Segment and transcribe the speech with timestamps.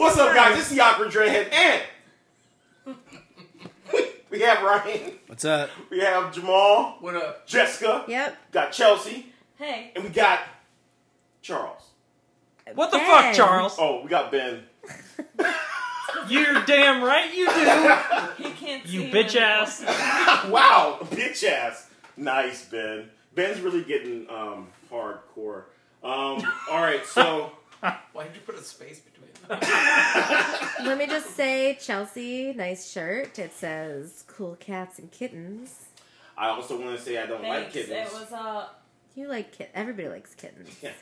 [0.00, 0.56] What's up, guys?
[0.56, 1.82] This is the Awkward Dreadhead, and
[4.30, 5.68] we have Ryan, What's up?
[5.90, 7.46] we have Jamal, What up?
[7.46, 8.36] Jessica, Yep.
[8.50, 9.26] got Chelsea,
[9.58, 9.92] Hey.
[9.94, 10.40] and we got
[11.42, 11.82] Charles.
[12.74, 13.10] What the Ben.
[13.10, 13.76] fuck, Charles?
[13.78, 14.64] Oh, we got Ben.
[16.28, 18.42] You're damn right you do.
[18.48, 19.62] He can't see You him bitch anymore.
[19.62, 19.82] ass.
[20.48, 21.88] wow, bitch ass.
[22.16, 23.10] Nice, Ben.
[23.34, 25.64] Ben's really getting um, hardcore.
[26.02, 27.52] Um, all right, so
[28.12, 29.09] Why did you put a space between them?
[30.84, 33.38] Let me just say, Chelsea, nice shirt.
[33.38, 35.86] It says "Cool Cats and Kittens."
[36.38, 38.08] I also want to say I don't like kittens.
[38.08, 38.68] It was uh
[39.14, 39.70] You like kit?
[39.74, 40.70] Everybody likes kittens.
[40.82, 40.92] Yeah.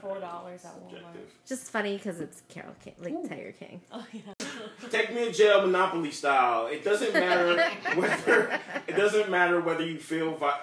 [0.00, 1.16] four dollars at Walmart.
[1.46, 3.80] Just funny because it's Carol King, like Tiger King.
[3.92, 4.20] Oh yeah.
[4.90, 6.66] Take me to jail, Monopoly style.
[6.68, 7.56] It doesn't matter
[8.00, 10.34] whether it doesn't matter whether you feel.
[10.36, 10.60] Vi-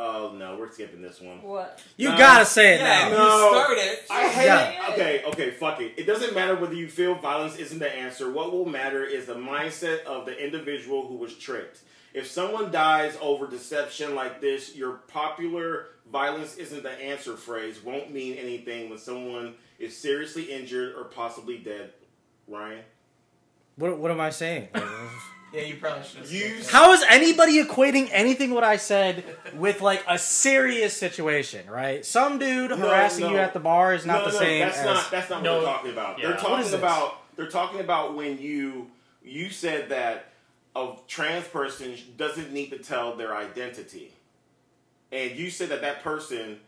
[0.00, 1.42] oh no, we're skipping this one.
[1.42, 1.82] What?
[1.96, 2.16] You No.
[2.18, 3.08] gotta say it Yeah.
[3.08, 3.16] now.
[3.16, 3.24] No.
[3.50, 3.98] You started.
[4.10, 4.44] I hate.
[4.46, 4.88] Yeah.
[4.92, 5.94] Okay, okay, fuck it.
[5.98, 8.30] It doesn't matter whether you feel violence isn't the answer.
[8.30, 11.80] What will matter is the mindset of the individual who was tricked.
[12.14, 18.10] If someone dies over deception like this, your popular violence isn't the answer phrase won't
[18.12, 21.92] mean anything when someone is seriously injured or possibly dead.
[22.48, 22.82] Ryan,
[23.76, 24.68] What, what am I saying?
[25.52, 26.30] Yeah, you probably should have.
[26.30, 29.24] You- How is anybody equating anything what I said
[29.54, 32.04] with like a serious situation, right?
[32.04, 33.30] Some dude harassing no.
[33.32, 35.10] you at the bar is not no, the no, same That's as not.
[35.10, 35.54] That's not No.
[35.56, 36.18] what they're talking about.
[36.18, 36.28] Yeah.
[36.28, 36.78] They're talking is this?
[36.78, 37.36] about.
[37.36, 38.88] They're talking about when you
[39.24, 40.26] you said that
[40.76, 44.12] a trans person doesn't need to tell their identity,
[45.10, 46.58] and you said that that person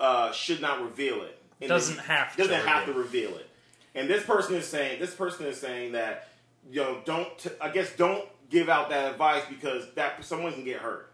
[0.00, 1.36] uh, should not reveal it.
[1.60, 3.50] And Doesn't it- have Doesn't have to reveal reveal it.
[3.94, 5.00] And this person is saying.
[5.00, 6.27] This person is saying that
[6.70, 7.36] you know don't.
[7.38, 11.10] T- I guess don't give out that advice because that someone can get hurt.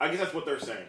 [0.00, 0.84] I guess that's what they're saying.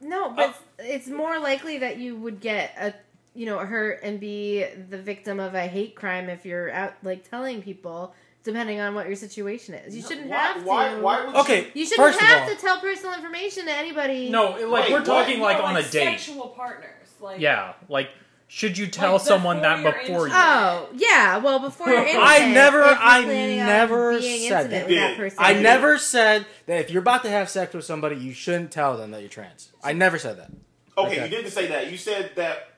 [0.00, 2.94] No, uh, but it's, it's more likely that you would get a
[3.34, 7.28] you know hurt and be the victim of a hate crime if you're out like
[7.28, 9.94] telling people, depending on what your situation is.
[9.96, 10.62] You shouldn't why, have to.
[10.68, 10.94] Why?
[11.00, 14.30] Why would Okay, You shouldn't have all- to tell personal information to anybody.
[14.30, 15.04] No, like Wait, we're what?
[15.06, 16.18] talking like No, on a date.
[16.18, 16.90] Sexual partners.
[17.20, 18.10] Like Yeah, like
[18.56, 20.24] should you tell Like, someone that before you?
[20.26, 24.88] into- Oh yeah, well before you're intimate, I never- I never said that.
[24.88, 25.38] that person.
[25.40, 25.60] I Yeah.
[25.60, 29.10] never said that if you're about to have sex with somebody, you shouldn't tell them
[29.10, 29.70] that you're trans.
[29.82, 30.50] I never said that.
[30.96, 31.24] Okay, Okay.
[31.24, 31.90] you didn't say that.
[31.90, 32.68] You said that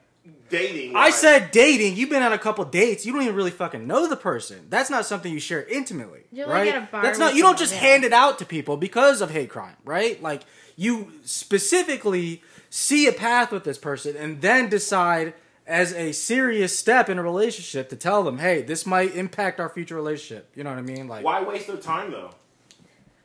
[0.48, 0.97] dating.
[0.97, 1.97] I said dating.
[1.97, 3.04] You've been on a couple dates.
[3.04, 4.69] You don't even really fucking know the person.
[4.70, 6.64] That's not something you share intimately, You only right?
[6.72, 7.34] get a bar That's not.
[7.34, 7.81] You don't just yeah.
[7.81, 10.22] hand it out to people because of hate crime, right?
[10.22, 10.41] Like
[10.75, 15.34] you specifically see a path with this person and then decide
[15.66, 19.69] as a serious step in a relationship to tell them, hey, this might impact our
[19.69, 20.50] future relationship.
[20.54, 21.09] You know what I mean?
[21.09, 22.31] Like Why waste their time though?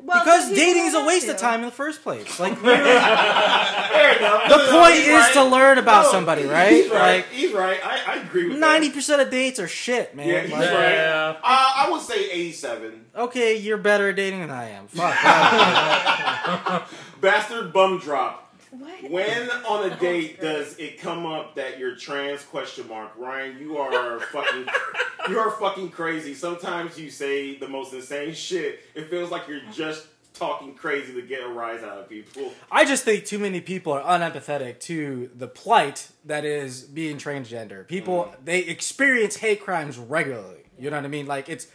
[0.04, 1.34] Well, because dating is a waste to.
[1.34, 2.40] of time in the first place.
[2.40, 4.44] Like Fair enough.
[4.50, 5.34] the No, no, point is right.
[5.34, 6.90] to learn about No, somebody, he's right?
[6.92, 7.16] right.
[7.18, 7.80] Like he's right.
[7.86, 10.28] I, I agree with Ninety percent of dates are shit, man.
[10.28, 10.92] Yeah, he's Like, right.
[10.94, 11.36] Yeah.
[11.38, 13.06] Uh, I would say eighty-seven.
[13.16, 14.88] Okay, you're better at dating than I am.
[14.88, 15.14] Fuck.
[17.22, 18.41] Bastard bum drop.
[18.72, 19.12] What?
[19.12, 22.44] When on a oh, date does it come up that you're trans?
[22.44, 23.12] Question mark.
[23.18, 24.68] Ryan, you are fucking.
[25.30, 26.34] You are fucking crazy.
[26.34, 28.80] Sometimes you say the most insane shit.
[28.96, 32.52] It feels like you're just talking crazy to get a rise out of people.
[32.72, 37.88] I just think too many people are unempathetic to the plight that is being transgender.
[37.88, 38.36] People mm.
[38.46, 40.64] they experience hate crimes regularly.
[40.80, 41.28] You know what I mean?
[41.28, 41.68] Like it's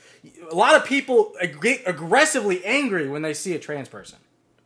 [0.51, 4.19] a lot of people ag- aggressively angry when they see a trans person.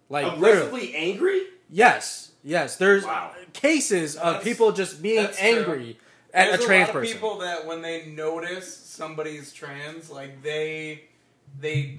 [0.09, 1.43] Like literally, Aggressively angry.
[1.71, 2.77] Yes, yes.
[2.77, 3.33] There's Wow.
[3.53, 5.49] cases of That's- people just being that's true.
[5.49, 5.99] angry
[6.33, 7.15] at There's a trans lot of person.
[7.15, 11.05] people that when they notice somebody's trans, like they
[11.61, 11.99] they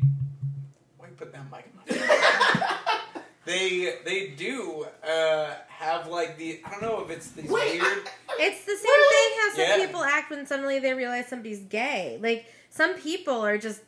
[0.97, 2.77] why you put that mic in my
[3.45, 8.07] they they do uh, have like the I don't know if it's the Wait, weird.
[8.39, 9.85] It's the same thing how some Yeah.
[9.85, 12.17] people act when suddenly they realize somebody's gay.
[12.21, 13.81] Like some people are just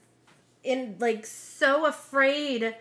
[0.63, 2.75] in like so afraid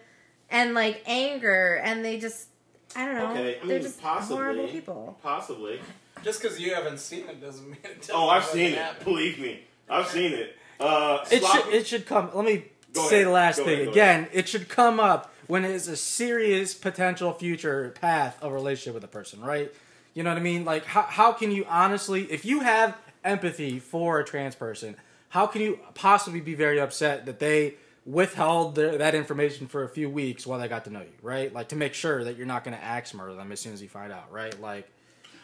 [0.50, 2.48] and like anger and they just
[2.96, 3.30] I don't know.
[3.32, 4.36] Okay, I they're mean, just possibly.
[4.36, 5.18] horrible people.
[5.22, 5.80] Possibly.
[6.22, 8.00] Just because you haven't seen it doesn't mean it.
[8.00, 8.78] Doesn't Oh, I've seen it.
[8.78, 9.04] happen.
[9.04, 10.56] Believe me, I've seen it.
[10.78, 12.30] Uh, It sloppy- should it should come.
[12.34, 13.26] Let me Go say ahead.
[13.26, 14.28] the last Go thing ahead, go again.
[14.32, 19.08] It should come up when it's a serious potential future path of relationship with a
[19.08, 19.72] person, right?
[20.14, 20.64] You know what I mean?
[20.64, 24.96] Like how how can you honestly, if you have empathy for a trans person,
[25.30, 27.74] how can you possibly be very upset that they
[28.04, 31.52] withheld their, that information for a few weeks while they got to know you, right?
[31.52, 33.82] Like to make sure that you're not going to axe murder them as soon as
[33.82, 34.58] you find out, right?
[34.60, 34.90] Like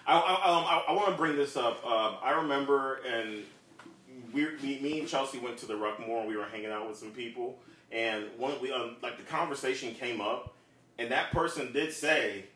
[0.07, 1.85] I, I, um, I, I want to bring this up.
[1.85, 3.45] Um, I remember, and
[4.33, 6.21] we, me, me and Chelsea went to the Ruckmore.
[6.21, 7.59] and We were hanging out with some people,
[7.93, 10.55] and one we um, like the conversation came up,
[10.99, 12.47] and that person did say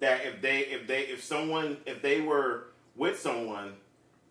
[0.00, 3.72] that if they if they if someone if they were with someone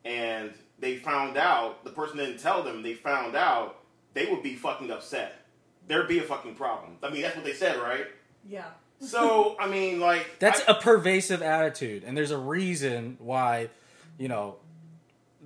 [0.05, 3.79] and they found out, the person didn't tell them, they found out,
[4.17, 5.45] they would be fucking upset.
[5.87, 6.97] There'd be a fucking problem.
[7.03, 8.05] I mean, that's what they said, right?
[8.49, 8.65] Yeah.
[8.99, 10.39] So, I mean, like.
[10.39, 13.69] That's I- a pervasive attitude, and there's a reason why,
[14.17, 14.55] you know,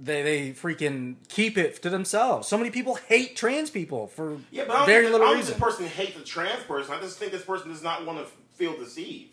[0.02, 2.48] they they freaking keep it to themselves.
[2.48, 5.30] So many people hate trans people for Yeah, but I don't very think, little I
[5.32, 5.54] don't reason.
[5.56, 6.94] think this person hates a trans person.
[6.96, 8.26] I just think this person does not want to
[8.56, 9.30] feel deceived.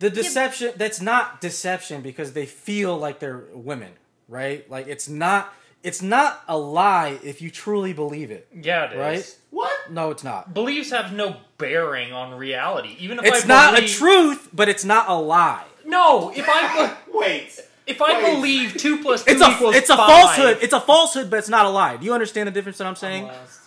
[0.00, 3.92] The deception that's not deception because they feel like they're women,
[4.28, 4.68] right?
[4.70, 5.52] Like it's not
[5.88, 8.46] it's not a lie if you truly believe it.
[8.54, 8.98] Yeah, it is.
[8.98, 9.36] Right?
[9.50, 9.90] What?
[9.90, 10.52] No, it's not.
[10.54, 12.94] Beliefs have no bearing on reality.
[13.00, 15.64] Even if I believe It's I not a believe- truth, but it's not a lie.
[15.86, 17.58] No, if I Wait.
[17.86, 18.34] if I Wait.
[18.34, 20.58] believe two plus two It's a equals it's a five, falsehood.
[20.60, 21.96] It's a falsehood, but it's not a lie.
[21.96, 23.24] Do you understand the difference that I'm saying?
[23.24, 23.60] Lost.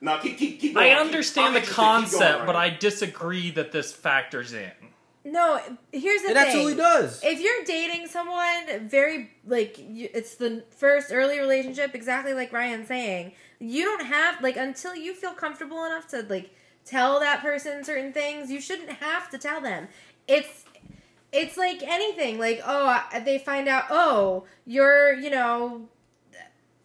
[0.00, 1.76] No, keep, keep, keep I understand I'm the interested.
[1.82, 4.70] Keep going, concept, but I disagree that this factors in.
[5.32, 5.60] No,
[5.92, 6.36] here's the It thing.
[6.36, 7.20] absolutely does.
[7.22, 12.88] If you're dating someone very like you, it's the first early relationship, exactly like Ryan's
[12.88, 16.50] saying, you don't have like until you feel comfortable enough to like
[16.84, 18.50] tell that person certain things.
[18.50, 19.88] You shouldn't have to tell them.
[20.26, 20.64] It's
[21.32, 22.38] it's like anything.
[22.38, 25.88] Like oh, I- they find out oh you're you know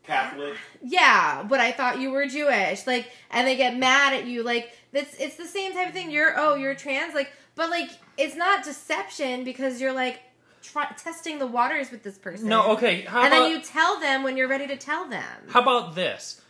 [0.04, 0.58] Catholic.
[0.84, 2.86] yeah, but I thought you were Jewish.
[2.86, 4.44] Like, and they get mad at you.
[4.44, 6.12] Like, it's it's the same type of thing.
[6.12, 7.14] You're oh, you're trans.
[7.14, 10.20] Like, but like, it's not deception because you're like
[10.64, 12.48] try, testing the waters with this person.
[12.48, 13.02] No, okay.
[13.02, 15.24] How and about then you tell them when you're ready to tell them.
[15.50, 16.42] how about this?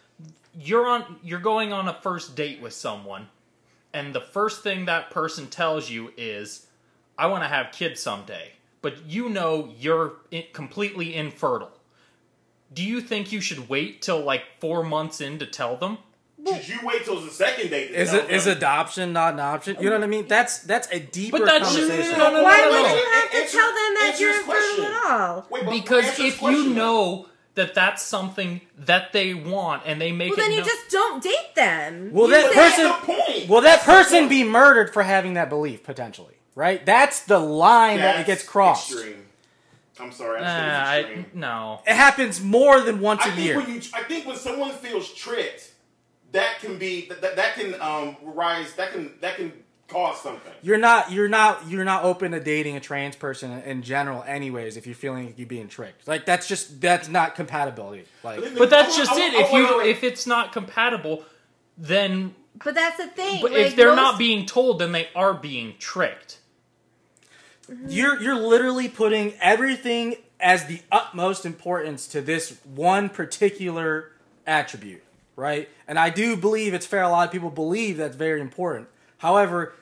[0.57, 3.27] You're on you're going on a first date with someone,
[3.91, 6.67] and the first thing that person tells you is,
[7.17, 8.51] "I want to have kids someday,"
[8.83, 10.13] but you know you're
[10.53, 11.71] completely infertile.
[12.71, 15.97] Do you think you should wait till like four months in to tell them?
[16.45, 17.89] Should you wait till the second date?
[17.89, 19.77] To Is it is adoption not an option?
[19.79, 20.27] You know what I mean?
[20.27, 22.11] That's that's a deeper But that's- conversation.
[22.17, 22.95] no, no, no, Why no, would no.
[22.95, 25.47] you have to Answer- tell them that you're his infertile at all?
[25.49, 30.31] Wait, Because if question, you know that that's something that they want and they make
[30.31, 32.09] Well, it then you known- just don't date them.
[32.11, 33.47] Well, You that person- the point.
[33.49, 36.33] Will that That's person be murdered for having that belief potentially?
[36.55, 36.85] Right?
[36.85, 38.91] That's the line that it gets crossed.
[38.91, 39.25] Extreme.
[39.99, 40.41] I'm sorry.
[40.41, 41.81] I just think I, no.
[41.87, 43.57] It happens more than once I a think year.
[43.57, 45.69] when you, I think when someone feels tricked,
[46.33, 48.73] that can be that, that, that can um rise.
[48.73, 49.51] That can that can
[49.87, 50.51] cause something.
[50.61, 54.75] You're not you're not you're not open to dating a trans person in general anyways
[54.77, 56.07] if you're feeling like you're being tricked.
[56.07, 58.05] Like that's just that's not compatibility.
[58.23, 59.33] Like But that's I just want- I it.
[59.33, 61.23] want- If I you want- if it's not compatible,
[61.77, 63.41] then But that's the thing.
[63.41, 66.39] but like, if they're most- not being told, then they are being tricked.
[67.87, 74.11] you're you're literally putting everything as the utmost importance to this one particular
[74.45, 75.01] attribute,
[75.35, 75.69] right?
[75.87, 78.87] And I do believe it's fair a lot of people believe that's very important.
[79.17, 79.73] However,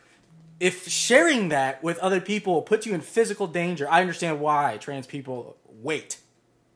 [0.59, 5.07] if sharing that with other people puts you in physical danger, I understand why trans
[5.07, 6.19] people wait.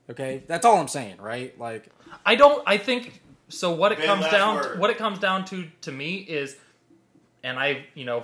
[0.10, 0.44] Okay?
[0.48, 1.58] That's all I'm saying, right?
[1.60, 1.90] Like
[2.26, 2.64] I don't.
[2.66, 3.72] I think so.
[3.72, 4.80] What it comes down, word.
[4.80, 6.58] what it comes down to, to me is,
[7.44, 8.24] and I, you know,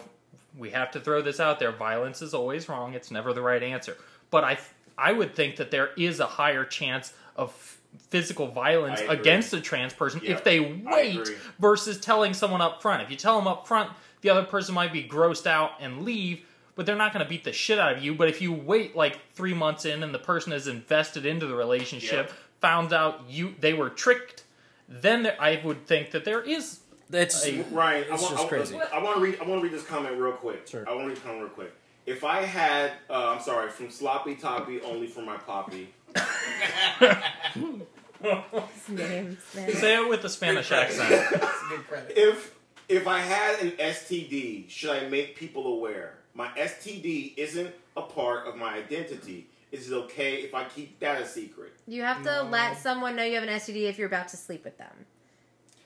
[0.57, 1.71] we have to throw this out there.
[1.71, 2.93] Violence is always wrong.
[2.93, 3.97] It's never the right answer.
[4.29, 4.57] But I,
[4.97, 7.77] I would think that there is a higher chance of
[8.09, 11.27] physical violence against a trans person Yeah, if they wait
[11.59, 13.01] versus telling someone up front.
[13.03, 13.89] If you tell them up front,
[14.21, 16.41] the other person might be grossed out and leave.
[16.75, 18.15] But they're not going to beat the shit out of you.
[18.15, 21.55] But if you wait like three months in and the person is invested into the
[21.55, 22.35] relationship, Yeah.
[22.61, 24.45] found out you they were tricked,
[24.87, 26.79] then there, I would think that there is.
[27.11, 28.75] it's Hey, Ryan, I It's want, just I, crazy.
[28.79, 29.37] I want to read.
[29.41, 30.65] I want to read this comment real quick.
[30.67, 30.87] Sure.
[30.87, 31.73] I want to read this comment real quick.
[32.05, 35.93] If I had, uh, I'm sorry, from sloppy toppy only for my poppy.
[38.89, 39.71] Names, man.
[39.73, 41.09] Say it with a Spanish accent.
[41.09, 42.13] That's a good credit.
[42.15, 42.55] If
[42.89, 46.15] if I had an STD, should I make people aware?
[46.33, 49.47] My STD isn't a part of my identity.
[49.71, 51.73] Is it okay if I keep that a secret?
[51.87, 54.63] You have to let someone know you have an STD if you're about to sleep
[54.65, 55.05] with them.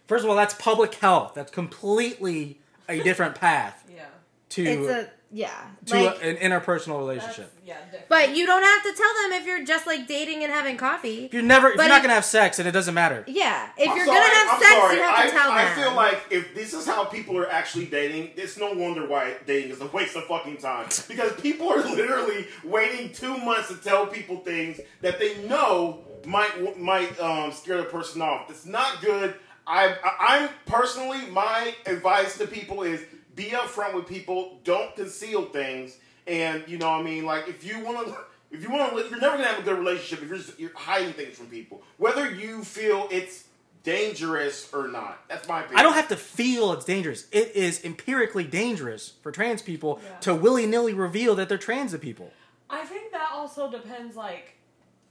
[0.07, 1.33] first of all, that's public health.
[1.35, 4.05] That's completely a different path Yeah.
[4.49, 5.51] to It's a yeah,
[5.87, 7.51] to like, a, an interpersonal relationship.
[7.65, 8.07] yeah, different.
[8.07, 11.25] but you don't have to tell them if you're just like dating and having coffee.
[11.25, 13.25] If you're never, if But you're not if- gonna have sex, and it doesn't matter.
[13.27, 14.95] Yeah, if I'm you're sorry, gonna have I'm sex, sorry.
[14.95, 15.71] you have I, to tell I them.
[15.77, 19.33] I feel like if this is how people are actually dating, it's no wonder why
[19.45, 20.87] dating is a waste of fucking time.
[21.09, 26.79] Because people are literally waiting two months to tell people things that they know might
[26.79, 28.49] might um, scare the person off.
[28.49, 29.35] It's not good.
[29.67, 33.01] I, I I'm personally my advice to people is
[33.35, 34.59] be upfront with people.
[34.63, 35.97] Don't conceal things.
[36.27, 38.15] And you know, what I mean, like if you want to.
[38.51, 40.71] If you want to, you're never gonna have a good relationship if you're, just, you're
[40.75, 43.45] hiding things from people, whether you feel it's
[43.83, 45.19] dangerous or not.
[45.27, 45.79] That's my opinion.
[45.79, 47.27] I don't have to feel it's dangerous.
[47.31, 50.17] It is empirically dangerous for trans people Yeah.
[50.19, 52.31] to willy nilly reveal that they're trans to people.
[52.69, 54.55] I think that also depends, like,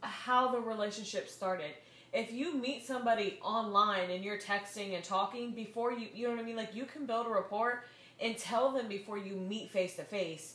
[0.00, 1.70] how the relationship started.
[2.12, 6.40] If you meet somebody online and you're texting and talking before you, you know what
[6.40, 6.56] I mean?
[6.56, 7.84] Like you can build a rapport
[8.20, 10.54] and tell them before you meet face to face.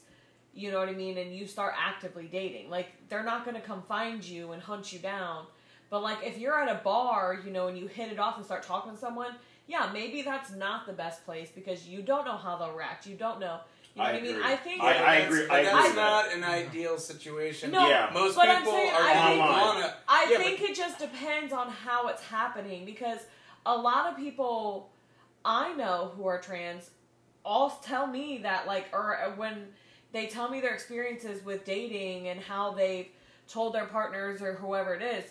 [0.53, 1.17] You know what I mean?
[1.17, 2.69] And you start actively dating.
[2.69, 5.45] Like they're not going to come find you and hunt you down.
[5.89, 8.45] But like if you're at a bar, you know, and you hit it off and
[8.45, 9.33] start talking to someone,
[9.67, 13.05] yeah, maybe that's not the best place because you don't know how they'll react.
[13.07, 13.59] You don't know.
[13.95, 14.41] You know I what I mean?
[14.43, 17.71] I think I- I That's- agree- but I agree with not an ideal situation.
[17.71, 18.09] No, Yeah.
[18.13, 19.95] Most but I'm people saying are I think- wanna.
[20.07, 23.19] I Yeah, think it just depends on how it's happening because
[23.65, 24.89] a lot of people
[25.45, 26.91] I know who are trans
[27.46, 29.67] all tell me that like or uh, when
[30.12, 33.08] they tell me their experiences with dating and how they've
[33.48, 35.24] told their partners or whoever it is,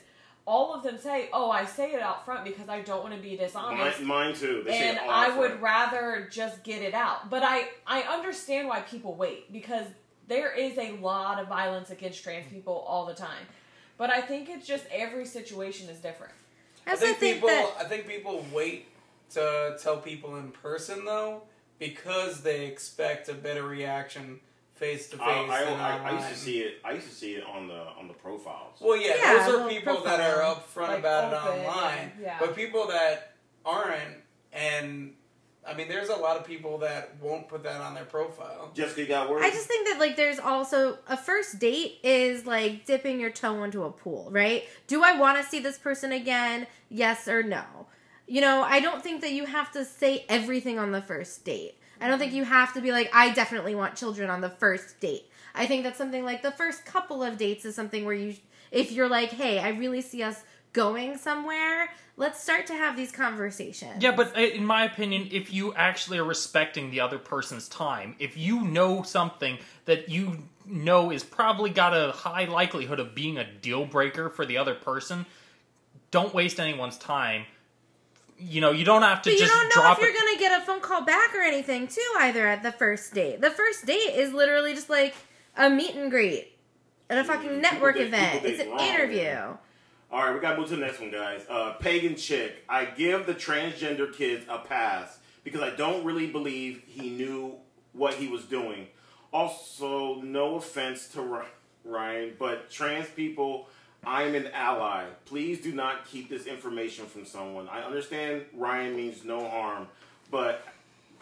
[0.47, 3.21] all of them say, "Oh, I say it out front because I don't want to
[3.21, 4.63] be dishonest." Mine, mine too.
[4.65, 5.63] They and it I would front.
[5.63, 7.29] rather just get it out.
[7.31, 9.87] But I I understand why people wait because
[10.27, 13.47] there is a lot of violence against trans people all the time.
[13.97, 16.33] But I think it's just every situation is different.
[16.87, 17.49] I I think think people.
[17.49, 18.87] that I think people wait
[19.31, 21.43] to tell people in person though
[21.79, 24.41] because they expect a better reaction
[24.75, 25.27] face to face.
[25.27, 26.15] I, I, than I, I online.
[26.17, 26.75] used to see it.
[26.85, 28.79] I used to see it on the on the profiles.
[28.81, 32.13] Well, yeah, Yeah, those are people that are upfront Like, about open, it online.
[32.21, 32.37] yeah.
[32.41, 34.19] But people that aren't,
[34.53, 35.15] and
[35.69, 38.71] I mean, there's a lot of people that won't put that on their profile.
[38.75, 39.45] Jessica, got words?
[39.45, 43.65] I just think that like there's also a first date is like dipping your toe
[43.65, 44.65] into a pool, right?
[44.87, 46.67] Do I want to see this person again?
[46.89, 47.65] Yes or no.
[48.29, 51.79] You know, I don't think that you have to say everything on the first date.
[52.01, 55.01] I don't think you have to be like, I definitely want children on the first
[55.01, 55.29] date.
[55.55, 58.37] I think that's something like the first couple of dates is something where you,
[58.71, 63.11] if you're like, hey, I really see us going somewhere, let's start to have these
[63.11, 64.03] conversations.
[64.03, 68.15] Yeah, but uh, in my opinion, if you actually are respecting the other person's time,
[68.19, 73.39] if you know something that you know is probably got a high likelihood of being
[73.39, 75.25] a deal breaker for the other person,
[76.11, 77.45] don't waste anyone's time.
[78.41, 80.19] You know, you don't have to But you don't know drop if you're it.
[80.19, 83.41] gonna get a phone call back or anything too either at the first date.
[83.41, 85.15] The first date is literally just like
[85.57, 86.53] a meet and greet
[87.11, 88.33] at a fucking People network did- event.
[88.43, 89.23] people It's an wrong, interview.
[89.25, 89.59] man.
[90.11, 91.43] All right, we got to move to the next one, guys.
[91.51, 92.65] Uh, pagan chick.
[92.69, 97.57] I give the transgender kids a pass because I don't really believe he knew
[97.93, 98.87] what he was doing.
[99.33, 101.43] Also, no offense to
[101.85, 103.69] Ryan, but trans people,
[104.07, 105.05] I'm an ally.
[105.25, 107.69] Please do not keep this information from someone.
[107.69, 109.89] I understand Ryan means no harm,
[110.31, 110.67] but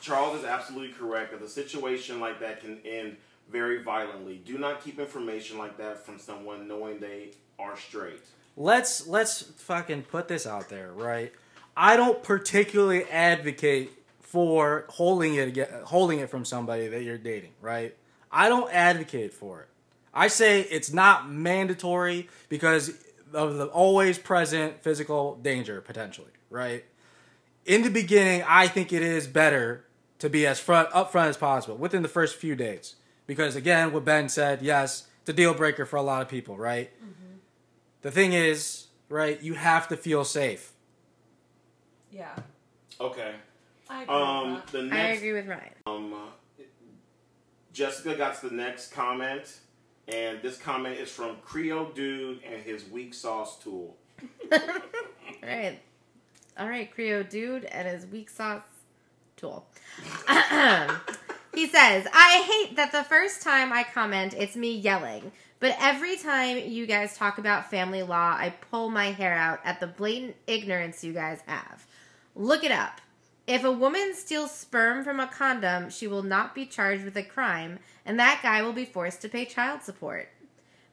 [0.01, 3.17] Charles is absolutely correct that a situation like that can end
[3.51, 4.41] very violently.
[4.45, 8.21] Do not keep information like that from someone knowing they are straight.
[8.57, 11.33] let's let's fucking put this out there, right?
[11.77, 13.91] I don't particularly advocate
[14.21, 17.95] for holding it holding it from somebody that you're dating, right?
[18.31, 19.69] I don't advocate for it.
[20.17, 22.93] I say it's not mandatory because
[23.35, 26.85] of the always present physical danger potentially, right?
[27.67, 29.85] In the beginning, I think it is better
[30.21, 32.97] to be as front upfront as possible within the first few days
[33.27, 36.57] because again, what Ben said, yes, it's a deal breaker for a lot of people,
[36.57, 36.91] right?
[38.03, 40.73] The thing is, right, you have to feel safe.
[42.11, 42.35] Yeah.
[43.01, 43.35] Okay.
[43.91, 44.91] I agree Um, with that.
[44.91, 45.73] the I agree with Ryan.
[45.87, 46.15] um,
[47.73, 49.59] Jessica got the next comment,
[50.09, 53.97] and this comment is from Creo Dude and his weak sauce tool.
[54.53, 54.59] All
[55.43, 55.81] right.
[56.59, 58.63] All right, Creo dude and his weak sauce
[59.37, 59.67] tool.
[61.55, 65.33] he says, I hate that the first time I comment, it's me yelling.
[65.61, 69.81] But every time you guys talk about family law, I pull my hair out at
[69.81, 71.87] the blatant ignorance you guys have.
[72.35, 73.03] Look it up.
[73.47, 77.23] If a woman steals sperm from a condom, she will not be charged with a
[77.23, 80.29] crime, and that guy will be forced to pay child support.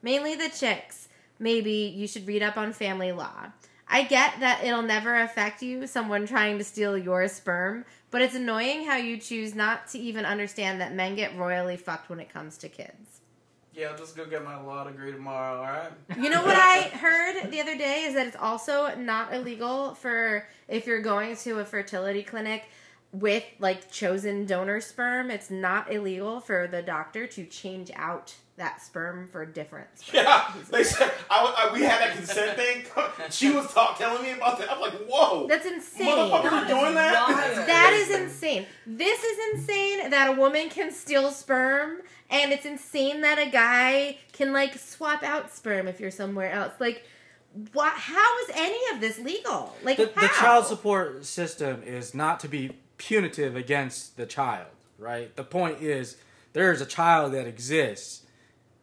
[0.01, 1.07] Mainly the chicks.
[1.39, 3.51] Maybe you should read up on family law.
[3.87, 8.35] I get that it'll never affect you, someone trying to steal your sperm, but it's
[8.35, 12.33] annoying how you choose not to even understand that men get royally fucked when it
[12.33, 13.21] comes to kids.
[13.73, 15.57] Yeah, I'll just go get my law degree tomorrow.
[15.57, 15.91] All right.
[16.17, 20.47] You know what I heard the other day is that it's also not illegal for
[20.67, 22.65] if you're going to a fertility clinic
[23.13, 28.81] with like chosen donor sperm, it's not illegal for the doctor to change out that
[28.81, 30.25] sperm for a different sperm.
[30.25, 32.83] Yeah, they said I, I, we had that consent thing.
[33.31, 34.71] she was talk, telling me about that.
[34.71, 36.07] I'm like, whoa, That's insane.
[36.07, 37.27] motherfuckers are doing that.
[37.29, 37.67] wild.
[37.67, 38.65] That is insane.
[38.85, 41.97] This is insane that a woman can steal sperm,
[42.29, 46.73] and it's insane that a guy can like swap out sperm if you're somewhere else.
[46.79, 47.05] Like,
[47.73, 47.93] what?
[47.93, 49.75] How is any of this legal?
[49.83, 52.71] Like, The, the child support system is not to be
[53.07, 54.67] punitive against the child,
[54.97, 55.35] right?
[55.35, 56.17] The point is
[56.53, 58.21] there is a child that exists,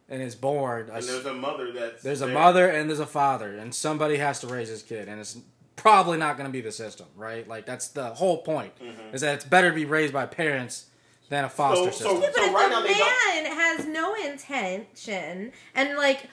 [0.09, 3.05] and is born, a And there's a mother that's there's a mother and there's a
[3.05, 5.37] father, and somebody has to raise this kid, and it's
[5.75, 7.47] probably not going to be the system, right?
[7.47, 9.15] Like that's the whole point Mm-hmm.
[9.15, 10.85] is that it's better to be raised by parents
[11.29, 12.21] than a foster So- so- system.
[12.23, 16.29] Yeah, but if right a now don't- man has no intention and like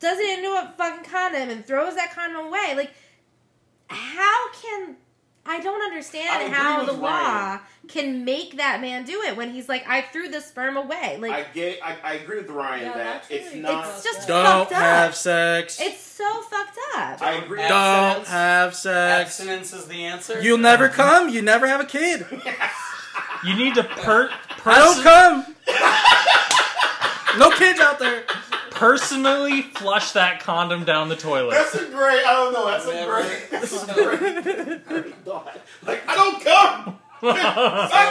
[0.00, 2.90] doesn't into a fucking condom and throws that condom away, like
[3.88, 4.96] how can
[5.46, 7.60] I don't understand agree how the law Ryan.
[7.88, 11.16] can make that man do it when he's like, I threw the sperm away.
[11.18, 11.80] Like I get.
[11.82, 13.88] I, I agree with Ryan Yeah, that it's really not.
[13.88, 15.80] it's just Don't fucked have sex.
[15.80, 17.22] It's so fucked up.
[17.22, 17.62] I agree.
[17.62, 18.28] Don't Abstinence?
[18.28, 19.40] have sex.
[19.40, 20.40] Abstinence is the answer.
[20.40, 21.30] You'll never come.
[21.30, 22.26] You never have a kid.
[23.44, 24.30] You need to per-
[24.66, 25.56] I don't come.
[27.38, 28.24] No kids out there.
[28.80, 31.52] Personally flush that condom down the toilet.
[31.52, 32.24] That's a great.
[32.24, 32.66] I don't know.
[32.66, 33.50] That's a great.
[33.50, 34.86] That's a great.
[34.86, 35.58] great thought.
[35.86, 36.96] Like I don't come.
[37.22, 37.36] I'm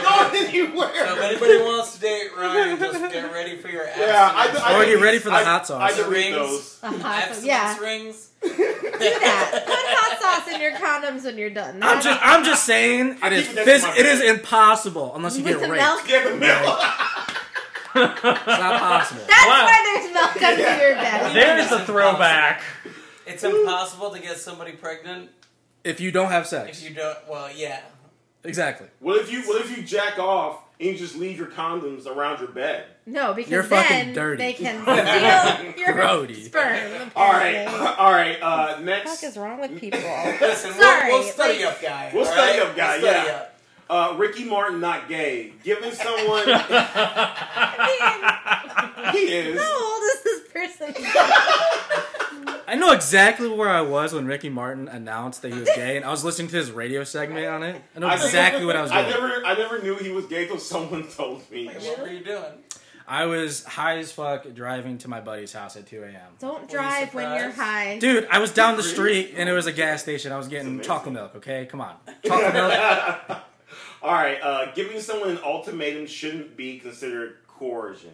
[0.04, 0.92] not going anywhere.
[0.94, 4.12] So if anybody wants to date Ryan, just get ready for your abstinence.
[4.12, 5.82] yeah, I, I, Or get ready for the I- hot sauce.
[5.92, 6.36] I delete Rings.
[6.36, 6.78] those.
[6.84, 8.28] A hot sauce, yeah, rings.
[8.42, 9.62] do that.
[9.66, 11.82] Put hot sauce in your condoms when you're done.
[11.82, 15.36] I'm just I'm just saying it is keep it next phys- it is impossible unless
[15.36, 15.82] you with get raped.
[15.82, 16.06] milk.
[16.06, 16.80] Get the milk.
[17.94, 19.22] It's not possible.
[19.26, 19.64] That's Wow.
[19.66, 20.80] why there's milk under Yeah.
[20.80, 21.34] your bed.
[21.34, 22.62] There's a throwback.
[23.26, 25.30] It's impossible to get somebody pregnant
[25.84, 26.78] If you don't have sex.
[26.82, 27.18] if you don't.
[27.28, 27.80] Well, yeah.
[28.44, 28.88] Exactly.
[29.00, 32.38] What if you What if you jack off and you just leave your condoms around
[32.40, 32.84] your bed?
[33.06, 34.42] No, because You're fucking then dirty.
[34.42, 36.44] they can steal your Grody.
[36.44, 37.10] sperm.
[37.14, 37.86] All right, apparently.
[37.98, 38.38] all right.
[38.40, 40.00] Uh, What the next, fuck is wrong with people?
[40.40, 42.10] Listen, Sorry, we'll, we'll study like- up, guy.
[42.14, 43.34] We'll all study up, guy, We'll study yeah.
[43.34, 43.49] up.
[43.90, 45.52] Uh, Ricky Martin not gay.
[45.64, 46.44] Giving someone
[49.12, 49.60] he is.
[49.60, 50.94] How old is this person?
[52.66, 56.04] I know exactly where I was when Ricky Martin announced that he was gay, and
[56.04, 57.82] I was listening to his radio segment on it.
[57.96, 59.04] I know I think- exactly what I was doing.
[59.04, 59.22] I doing.
[59.28, 61.66] never, I never knew he was gay until someone told me.
[61.66, 62.44] What were you doing?
[63.08, 66.14] I was high as fuck driving to my buddy's house at 2 a.m.
[66.38, 67.98] Don't you drive when you're high.
[67.98, 70.30] Dude, I was down the street and it was a gas station.
[70.30, 70.84] I was getting amazing.
[70.86, 71.34] chocolate milk.
[71.36, 73.38] Okay, come on, chocolate milk.
[74.02, 78.10] All right, uh, giving someone an ultimatum shouldn't be considered coercion.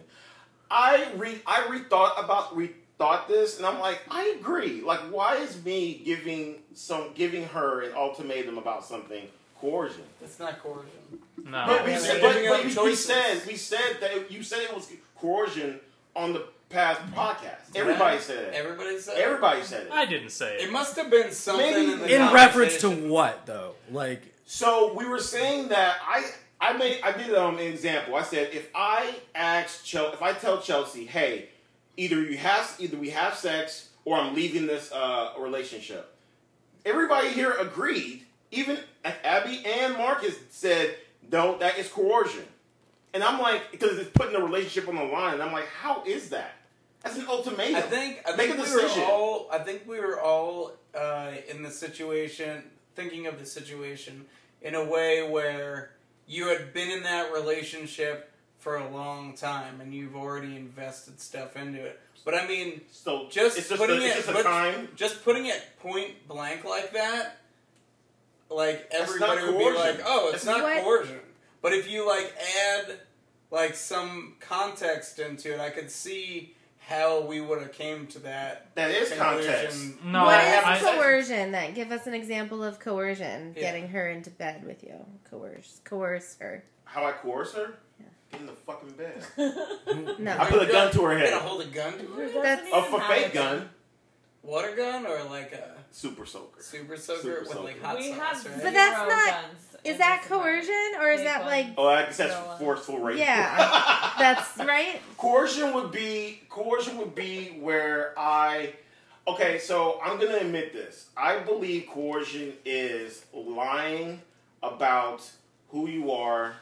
[0.69, 4.81] I re I rethought about rethought this, and I'm like, I agree.
[4.81, 9.27] Like, why is me giving some giving her an ultimatum about something
[9.61, 10.03] coercion?
[10.21, 10.89] It's not coercion.
[11.37, 11.63] No.
[11.65, 14.75] But we yeah, said, but, but we, we said we said that you said it
[14.75, 15.79] was coercion
[16.15, 17.75] on the past podcast.
[17.75, 18.53] Everybody said it.
[18.53, 19.17] Everybody said.
[19.17, 19.91] Everybody said it.
[19.91, 20.71] I didn't say It it.
[20.71, 23.75] must have been something Maybe in the In reference to what though?
[23.91, 26.31] Like, So we were saying that I
[26.61, 28.15] I made I did um, an example.
[28.15, 31.49] I said if I ask Chelsea, if I tell Chelsea, hey,
[31.97, 36.15] either you have either we have sex or I'm leaving this uh, relationship.
[36.85, 38.23] Everybody here agreed.
[38.51, 40.95] Even Abby and Marcus said,
[41.29, 42.45] no, that is coercion.
[43.13, 45.33] And I'm like, because it's putting the relationship on the line.
[45.33, 46.53] And I'm like, how is that?
[47.03, 47.75] That's an ultimatum.
[47.75, 51.31] I think I Make think a we were all I think we were all uh,
[51.49, 52.63] in the situation
[52.95, 54.25] thinking of the situation
[54.61, 55.91] in a way where
[56.27, 61.55] you had been in that relationship for a long time and you've already invested stuff
[61.55, 61.99] into it.
[62.25, 64.89] But I mean, so just it's just putting a, it's it- just a but- time.
[64.95, 67.37] just putting it point blank like that,
[68.49, 71.19] like everybody not would be like, "Oh, it's That's not what- coercion."
[71.61, 72.33] But if you like
[72.67, 72.99] add
[73.51, 76.55] like some context into it, I could see
[76.87, 78.73] how we would have came to that.
[78.75, 79.51] That is conclusion.
[79.53, 80.03] context.
[80.05, 81.73] No, what I is haven't said- coercion then?
[81.73, 83.53] Give us an example of coercion.
[83.55, 83.61] Yeah.
[83.61, 84.95] Getting her into bed with you.
[85.29, 85.81] Coerce.
[85.83, 86.63] Coerce her.
[86.85, 87.73] How I coerce her?
[88.31, 89.23] Get in the fucking bed.
[90.19, 90.37] No.
[90.37, 91.29] I put a gun to her You're head.
[91.31, 92.27] gonna hold a gun to her?
[92.41, 93.69] That's- A for fake gun.
[94.43, 96.61] Water gun or like a Super soaker.
[96.61, 97.63] super soaker Super with soaker.
[97.63, 98.63] like hot we sauce, have right?
[98.63, 102.59] But that's not- guns Is that coercion or is that like Oh, I guess that's
[102.59, 103.17] forceful rape.
[103.17, 104.11] Yeah.
[104.19, 104.99] that's right?
[105.17, 108.73] coercion would be coercion would be where I
[109.27, 111.07] okay, so I'm gonna admit this.
[111.15, 114.21] I believe coercion is lying
[114.63, 115.29] about
[115.69, 116.53] who you are,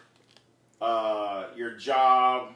[0.81, 2.54] uh, your job,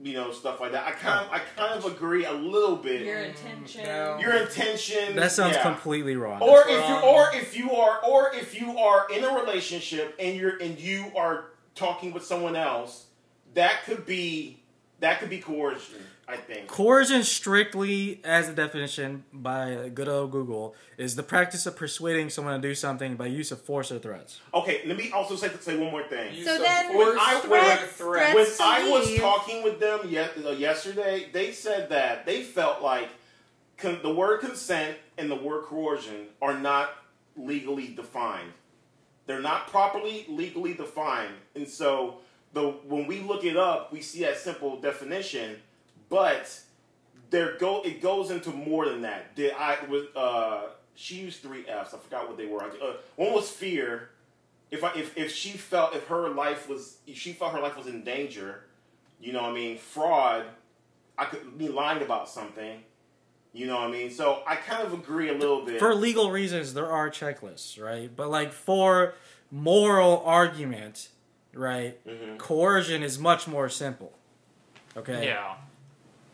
[0.00, 0.86] you know, stuff like that.
[0.86, 3.02] I kind of I kind of agree a little bit.
[3.02, 3.84] Your mm, intention.
[3.84, 4.18] no.
[4.18, 5.16] Your intention.
[5.16, 5.62] that sounds yeah.
[5.62, 6.42] completely wrong.
[6.42, 10.16] Or That's if you or if you are or if you are in a relationship
[10.18, 13.06] and you're and you are talking with someone else,
[13.54, 14.63] that could be
[15.04, 16.66] that could be coercion, I think.
[16.66, 22.60] Coercion, strictly as a definition by good old Google, is the practice of persuading someone
[22.60, 24.40] to do something by use of force or threats.
[24.54, 26.34] Okay, let me also say say one more thing.
[26.34, 28.32] Use So then force I- threats- threat.
[28.32, 30.00] threats- when to I was talking with them
[30.46, 33.10] uh, yesterday, they said that they felt like
[33.76, 36.90] con- the word consent and the word coercion are not
[37.36, 38.52] legally defined.
[39.26, 42.18] They're not properly legally defined, and so
[42.54, 45.56] the when we look it up, we see that simple definition.
[46.08, 46.60] but
[47.30, 49.34] there go it goes into more than that.
[49.34, 51.92] Did I was uh she used three F's.
[51.92, 52.62] I forgot what they were.
[52.62, 54.10] Uh, one was fear.
[54.70, 57.76] If I if if she felt if her life was if she felt her life
[57.76, 58.64] was in danger,
[59.20, 59.78] you know what I mean.
[59.78, 60.44] Fraud.
[61.16, 62.82] I could be lying about something.
[63.52, 64.10] You know what I mean.
[64.10, 65.78] So I kind of agree a little bit.
[65.78, 68.10] For legal reasons, there are checklists, right?
[68.14, 69.14] But like for
[69.48, 71.10] moral argument,
[71.56, 72.04] right?
[72.06, 72.38] Mhm.
[72.38, 74.12] Coercion is much more simple.
[74.96, 75.26] Okay.
[75.26, 75.54] Yeah.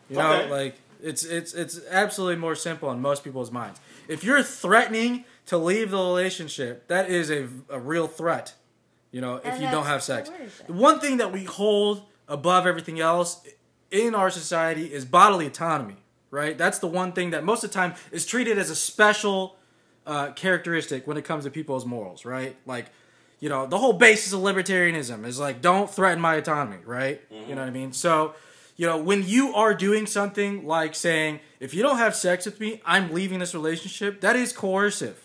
[0.09, 0.49] You know, Okay.
[0.49, 3.79] like it's it's it's absolutely more simple in most people's minds.
[4.07, 8.53] If you're threatening to leave the relationship, that is a, a real threat.
[9.11, 10.29] You know, if you don't have sex.
[10.29, 10.65] coercion.
[10.67, 13.41] The one thing that we hold above everything else
[13.89, 15.97] in our society is bodily autonomy,
[16.29, 16.57] right?
[16.57, 19.57] That's the one thing that most of the time is treated as a special
[20.05, 22.55] uh, characteristic when it comes to people's morals, right?
[22.65, 22.85] Like,
[23.41, 27.19] you know, the whole basis of libertarianism is like, don't threaten my autonomy, right?
[27.29, 27.49] You mm-hmm.
[27.49, 27.91] know what I mean?
[27.91, 28.35] So,
[28.77, 32.59] you know, when you are doing something like saying, if you don't have sex with
[32.59, 35.19] me, I'm leaving this relationship, that is coercive,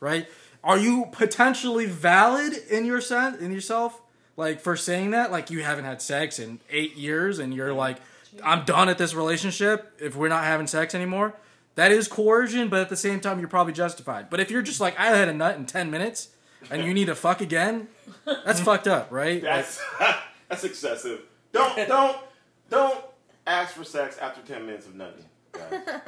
[0.00, 0.26] right?
[0.64, 4.00] Are you potentially valid in your sen- in yourself?
[4.38, 7.98] Like for saying that, like you haven't had sex in eight years and you're like,
[8.42, 11.34] I'm done at this relationship if we're not having sex anymore.
[11.74, 14.30] That is coercion, but at the same time, you're probably justified.
[14.30, 16.30] But if you're just like, I had a nut in 10 minutes
[16.70, 17.88] and you need to fuck again,
[18.24, 19.42] that's fucked up, right?
[19.42, 19.80] Like, That's
[20.48, 21.22] that's excessive.
[21.52, 22.16] Don't don't
[22.70, 23.04] don't
[23.46, 25.24] ask for sex after ten minutes of nutting.
[25.52, 25.80] guys.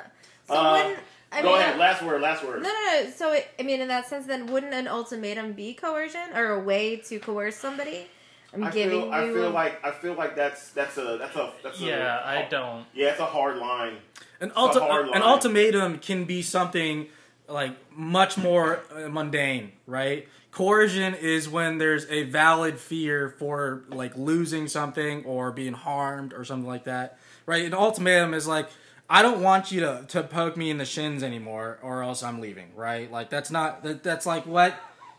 [0.49, 0.99] So Uh, wouldn't
[1.33, 1.79] I Go mean, ahead.
[1.79, 2.21] Last word.
[2.23, 2.61] Last word.
[2.65, 3.11] No, no, no.
[3.11, 6.59] So, it, I mean, in that sense, then wouldn't an ultimatum be coercion or a
[6.61, 8.09] way to coerce somebody?
[8.53, 9.13] I'm I giving feel, you.
[9.13, 12.85] I feel like I feel like that's that's a that's a that's Yeah, I don't.
[12.93, 13.99] yeah it's a hard line.
[14.41, 17.07] An, ulti- hard an ultimatum can be something
[17.47, 20.27] like much more uh, mundane, right?
[20.53, 26.45] Coercion is when there's a valid fear for like losing something or being harmed or
[26.45, 27.65] something like that, right?
[27.65, 28.69] An ultimatum is like,
[29.09, 32.41] I don't want you to, to poke me in the shins anymore or else I'm
[32.41, 33.11] leaving, right?
[33.11, 34.75] Like that's not that, that's like what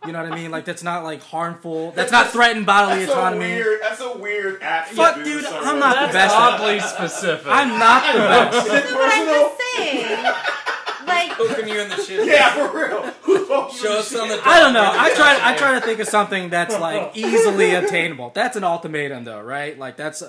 [0.05, 0.49] you know what I mean?
[0.51, 1.91] Like that's not like harmful.
[1.91, 3.45] That's not threatened bodily That's a autonomy.
[3.45, 3.81] weird.
[3.81, 4.89] That's a weird act.
[4.93, 5.79] Fuck, do dude, I'm someone.
[5.79, 6.35] not the That's best.
[6.35, 7.47] oddly specific.
[7.47, 8.19] I'm not the
[8.51, 8.67] best.
[8.67, 9.41] Is it No, but I'm personal?
[9.41, 10.23] just saying.
[11.07, 12.27] like, Poking you in the shin.
[12.27, 13.10] Yeah, for real.
[13.71, 14.29] Show us on.
[14.45, 14.89] I don't know.
[14.91, 15.39] I try.
[15.41, 18.31] I try to think of something that's like easily obtainable.
[18.33, 19.77] That's an ultimatum, though, right?
[19.77, 20.23] Like that's,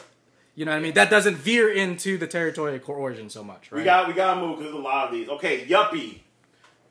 [0.55, 0.95] you know what I mean.
[0.95, 3.79] That doesn't veer into the territory of coercion so much, right?
[3.79, 5.29] We got we gotta move because there's a lot of these.
[5.29, 6.21] Okay, Yuppie.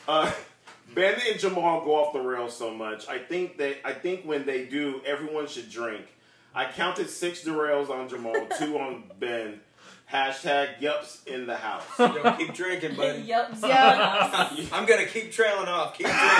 [0.07, 0.31] Uh,
[0.95, 3.07] ben and Jamal go off the rails so much.
[3.07, 6.05] I think that I think when they do, everyone should drink.
[6.53, 9.61] I counted six derails on Jamal, two on Ben.
[10.11, 11.83] Hashtag yups in the house.
[11.99, 13.21] Yo, keep drinking, buddy.
[13.25, 13.51] Yup.
[13.63, 14.49] Yeah.
[14.73, 15.93] I'm gonna keep trailing off.
[15.97, 16.27] Keep drinking.
[16.27, 16.37] we'll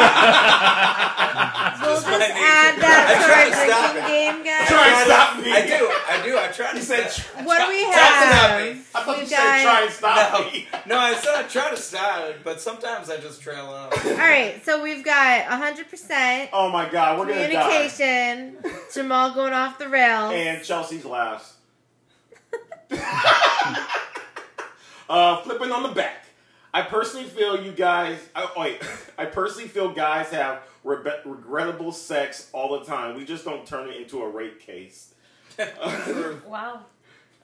[1.96, 2.34] just my nature.
[2.36, 4.08] add I that try to to our stop drinking it.
[4.12, 4.68] game, guys.
[4.68, 5.52] Try and stop me.
[5.54, 5.90] I do.
[6.10, 6.38] I do.
[6.38, 8.62] I try to You said stop- What do we Try to stop have?
[8.62, 8.68] me.
[8.94, 10.46] I thought you We've said try and got- stop No.
[10.52, 10.68] me.
[10.88, 13.94] No, I said I try to stop but sometimes I just trail off.
[14.06, 17.88] All right, so we've got 100% Oh my god, we're gonna die.
[17.88, 18.58] communication.
[18.94, 20.34] Jamal going off the rails.
[20.34, 21.54] And Chelsea's laughs.
[25.10, 26.26] Uh, flipping on the back.
[26.74, 28.18] I personally feel you guys.
[28.36, 28.82] I, wait,
[29.18, 33.16] I personally feel guys have rebe- regrettable sex all the time.
[33.18, 35.14] We just don't turn it into a rape case.
[36.48, 36.82] Wow.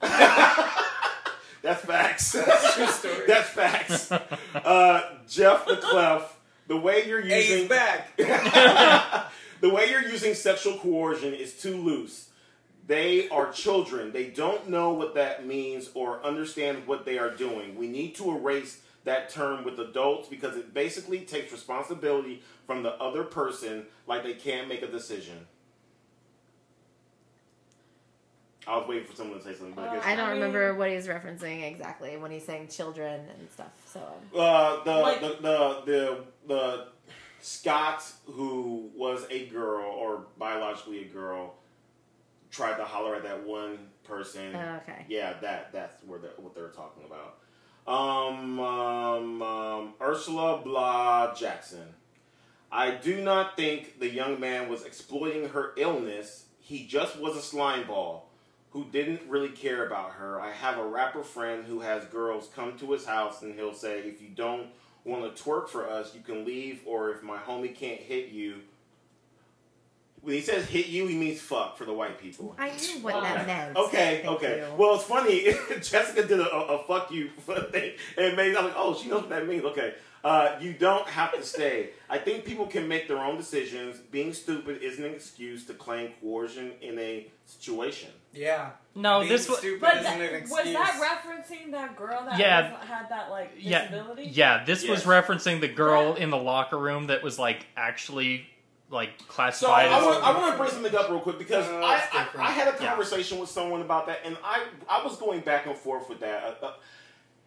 [0.00, 2.32] That's facts.
[2.32, 3.26] That's true story.
[3.26, 4.12] That's facts.
[4.12, 8.16] Uh, Jeff the Clef, the way you're using he's back.
[8.16, 12.27] the way you're using sexual coercion is too loose.
[12.88, 14.12] They are children.
[14.12, 17.76] They don't know what that means or understand what they are doing.
[17.76, 22.94] We need to erase that term with adults because it basically takes responsibility from the
[22.94, 25.46] other person like they can't make a decision.
[28.66, 30.42] I was waiting for someone to say something, but I guess I don't I mean-
[30.42, 33.72] remember what he's referencing exactly when he's saying children and stuff.
[33.86, 34.00] So
[34.34, 36.86] Uh, the, Like- the the the the
[37.40, 41.54] Scott who was a girl or biologically a girl
[42.50, 44.54] tried to holler at that one person.
[44.54, 45.04] Oh, okay.
[45.08, 47.38] Yeah, that that's where they what they're talking about.
[47.86, 51.94] Um, um, um, Ursula Blah Jackson.
[52.70, 56.44] I do not think the young man was exploiting her illness.
[56.60, 58.28] He just was a slime ball
[58.70, 60.38] who didn't really care about her.
[60.38, 64.00] I have a rapper friend who has girls come to his house and he'll say,
[64.00, 64.66] if you don't
[65.04, 68.56] want to twerk for us, you can leave, or if my homie can't hit you.
[70.22, 72.54] When he says hit you, he means fuck for the white people.
[72.58, 73.20] I knew what Wow.
[73.22, 73.76] that meant.
[73.76, 74.58] Okay, Thank okay.
[74.68, 74.74] you.
[74.76, 75.44] Well, it's funny.
[75.80, 79.08] Jessica did a, a, a fuck you thing, and it made I'm like, oh, she
[79.08, 79.64] knows what that means.
[79.64, 81.90] Okay, uh, you don't have to stay.
[82.10, 83.98] I think people can make their own decisions.
[84.10, 88.10] Being stupid isn't an excuse to claim coercion in a situation.
[88.32, 88.70] Yeah.
[88.94, 92.38] No, Being this was stupid But isn't that, an was that referencing that girl that
[92.38, 92.72] Yeah.
[92.78, 94.24] was, had that like yeah, disability?
[94.24, 94.64] yeah.
[94.64, 95.06] This was Yes.
[95.06, 96.24] referencing the girl Yeah.
[96.24, 98.46] in the locker room that was like actually
[98.90, 101.82] like So classified I want, I want to bring something up real quick because No,
[101.84, 102.28] I, I.
[102.38, 102.88] I had a Yeah.
[102.88, 106.60] conversation with someone about that, and I I was going back and forth with that.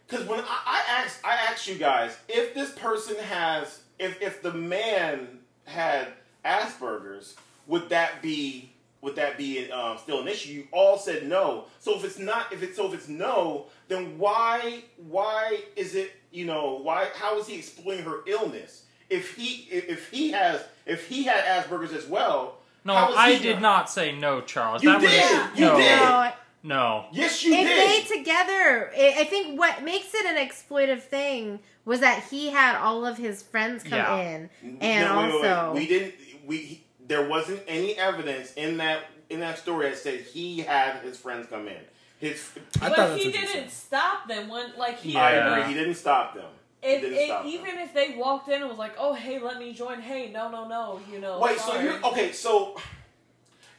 [0.07, 4.41] Because when I, I asked I asked you guys if this person has if if
[4.41, 6.07] the man had
[6.45, 7.35] Asperger's,
[7.67, 10.51] would that be would that be um, still an issue?
[10.51, 11.65] You all said no.
[11.79, 16.11] So if it's not if it's so if it's no, then why why is it
[16.31, 18.83] you know why how is he exploiting her illness?
[19.09, 23.15] If he if if he has if he had Asperger's as well, no, how is
[23.17, 24.81] I he did not say no, Charles.
[24.83, 25.49] You that did!
[25.51, 25.95] was You no, did!
[25.99, 26.31] No,
[26.63, 27.05] no.
[27.11, 28.09] Yes, you if did.
[28.11, 32.75] they together, I I think what makes it an exploitive thing was that he had
[32.77, 34.17] all of his friends come Yeah.
[34.17, 34.49] in,
[34.81, 35.49] and No, wait, wait, wait.
[35.51, 36.13] also we didn't.
[36.45, 40.97] We he- there wasn't any evidence in that in that story that said he had
[41.03, 41.77] his friends come in.
[42.19, 45.13] His I but he didn't stop them when like he.
[45.13, 45.23] Yeah.
[45.25, 45.73] I agree.
[45.73, 46.45] He didn't stop them.
[46.81, 49.73] He If, if, even if they walked in and was like, "Oh, hey, let me
[49.73, 51.39] join," hey, no, no, no, you know.
[51.39, 51.85] Wait, so sorry.
[51.85, 52.31] you okay?
[52.31, 52.75] So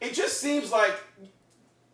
[0.00, 0.94] it just seems like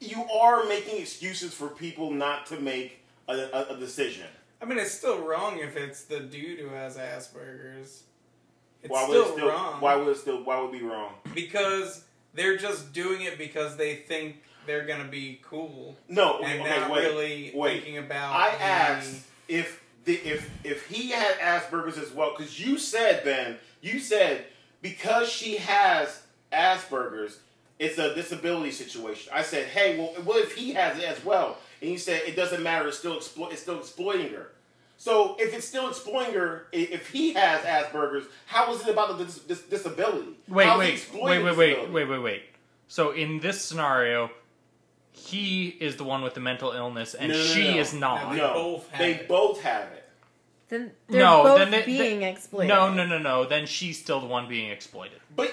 [0.00, 4.26] you are making excuses for people not to make a, a, a decision.
[4.60, 8.02] I mean, it's still wrong if it's the dude who has Asperger's.
[8.82, 9.48] It's why still, would it still?
[9.48, 9.80] wrong.
[9.80, 10.44] Why would it still?
[10.44, 11.14] Why would it be wrong?
[11.34, 16.80] because they're just doing it because they think they're gonna be cool No, and okay,
[16.80, 17.82] not wait, really wait.
[17.82, 18.34] thinking about.
[18.34, 23.24] I the- asked if the, if if he had Asperger's as well, because you said
[23.24, 24.44] Ben, you said
[24.82, 27.38] because she has Asperger's,
[27.78, 29.32] it's a disability situation.
[29.34, 31.58] I said, hey, well, what if he has it as well?
[31.80, 32.88] And you said it doesn't matter.
[32.88, 34.52] It's still explo- it's still exploiting her.
[35.00, 39.24] So if it's still exploiting her, if he has Asperger's, how is it about the
[39.24, 40.30] dis- dis- disability?
[40.48, 42.42] Wait, How is he wait, exploiting wait, wait, wait, wait, wait, wait.
[42.88, 44.30] So in this scenario,
[45.12, 47.80] he is the one with the mental illness, and No, no, no, she no.
[47.80, 48.34] is not.
[48.34, 49.28] No, They both have they it.
[49.28, 49.97] both have it.
[50.68, 52.68] Then they're No, both then they- being they- exploited.
[52.68, 53.44] No, no, no, no.
[53.44, 55.20] Then she's still the one being exploited.
[55.34, 55.52] But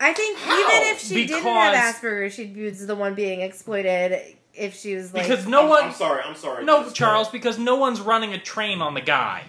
[0.00, 0.58] I think How?
[0.58, 4.36] even if she didn't have Asperger's, she'd be the one being exploited.
[4.54, 6.22] If she was like, Because no I'm, one, I'm sorry.
[6.24, 6.64] I'm sorry.
[6.64, 9.44] no, This- Charles, because no one's running a train on the guy.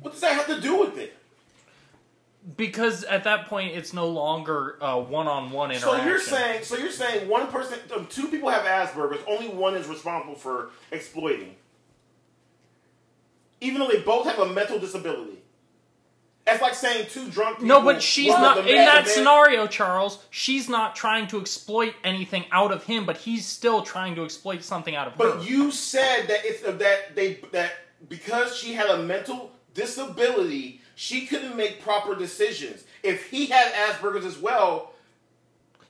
[0.00, 1.14] What does that have to do with it?
[2.56, 5.98] Because at that point, it's no longer a one-on-one interaction.
[6.00, 9.74] So you're saying, so you're saying one person, um, two people have Asperger's, only one
[9.74, 11.54] is responsible for exploiting,
[13.64, 15.38] even though they both have a mental disability.
[16.44, 17.68] That's like saying two drunk people.
[17.68, 20.22] No, but she's not in that scenario, Charles.
[20.28, 24.62] She's not trying to exploit anything out of him, but he's still trying to exploit
[24.62, 25.18] something out of her.
[25.18, 27.72] But you said that it's uh, that they that
[28.10, 32.84] because she had a mental disability, she couldn't make proper decisions.
[33.02, 34.92] If he had Asperger's as well,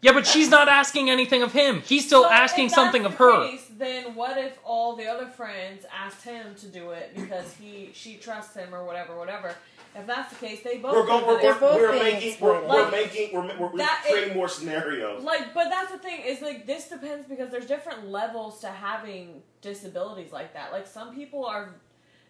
[0.05, 1.81] yeah, but she's not asking anything of him.
[1.81, 3.49] He's still So asking if something of her.
[3.49, 7.91] Case, then what if all the other friends asked him to do it because he
[7.95, 9.55] she trusts him or whatever, whatever?
[9.97, 10.95] If that's the case, they both.
[10.95, 11.27] we're going.
[11.27, 12.37] We're, They're we're, both we're making.
[12.41, 12.69] We're, exploited.
[12.69, 13.33] we're making.
[13.33, 15.23] We're, we're, we're creating it- more scenarios.
[15.23, 19.41] Like, but that's the thing is like this depends because there's different levels to having
[19.63, 20.71] disabilities like that.
[20.71, 21.77] Like some people are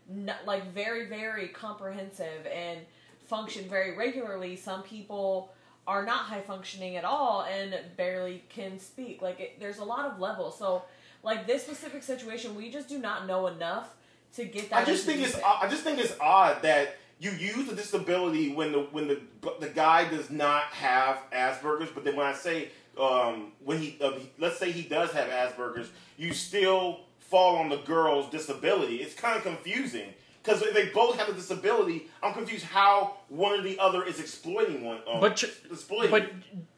[0.08, 2.78] n- like very very comprehensive and
[3.26, 4.54] function very regularly.
[4.54, 5.53] Some people
[5.86, 9.20] are not high functioning at all and barely can speak.
[9.22, 10.58] Like it, there's a lot of levels.
[10.58, 10.82] So
[11.22, 13.94] like this specific situation, we just do not know enough
[14.36, 14.82] to get that.
[14.82, 15.36] I just think it's.
[15.42, 19.20] I just think it's odd that you use the disability when the when the
[19.60, 22.68] the guy does not have Asperger's, but then when I say
[22.98, 27.68] um, when he, uh, he let's say he does have Asperger's, you still fall on
[27.68, 28.96] the girl's disability.
[28.96, 30.14] It's kind of confusing
[30.44, 34.20] because if they both have a disability, I'm confused how one or the other is
[34.20, 34.98] exploiting one.
[35.10, 36.10] Um, But ch- exploiting.
[36.10, 36.30] But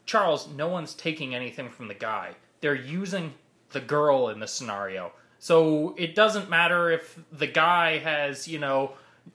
[0.05, 2.35] Charles, no one's taking anything from the guy.
[2.61, 3.33] They're using
[3.71, 5.11] the girl in the scenario.
[5.39, 8.93] So it doesn't matter if the guy has, you know,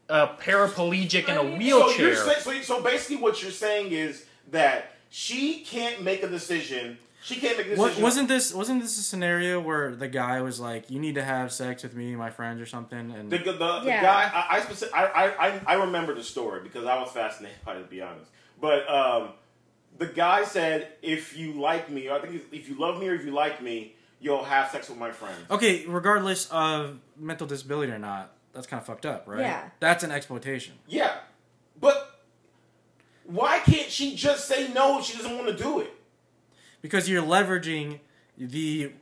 [0.09, 2.16] a paraplegic in a mean- So, you're wheelchair.
[2.42, 6.97] saying, so, so basically, what you're saying is that she can't make a decision.
[7.24, 8.02] She can't make a What, decision.
[8.02, 11.52] wasn't this wasn't this a scenario where the guy was like, "You need to have
[11.52, 13.12] sex with me my friends" or something?
[13.12, 14.02] And The, the, the Yeah.
[14.02, 17.58] guy, I, I, specific, I, I, I- I remember the story because I was fascinated
[17.64, 18.28] by it, to be honest.
[18.61, 19.28] But um,
[19.98, 23.14] the guy said, if you like me, or I think if you love me or
[23.14, 25.38] if you like me, you'll have sex with my friends.
[25.50, 29.40] okay, regardless of mental disability or not, that's kind of fucked up, right?
[29.40, 29.68] Yeah.
[29.80, 30.74] That's an exploitation.
[30.88, 31.18] Yeah.
[31.80, 32.20] But
[33.24, 35.92] why can't she just say no if she doesn't want to do it?
[36.83, 38.01] Because you're leveraging
[38.37, 38.92] the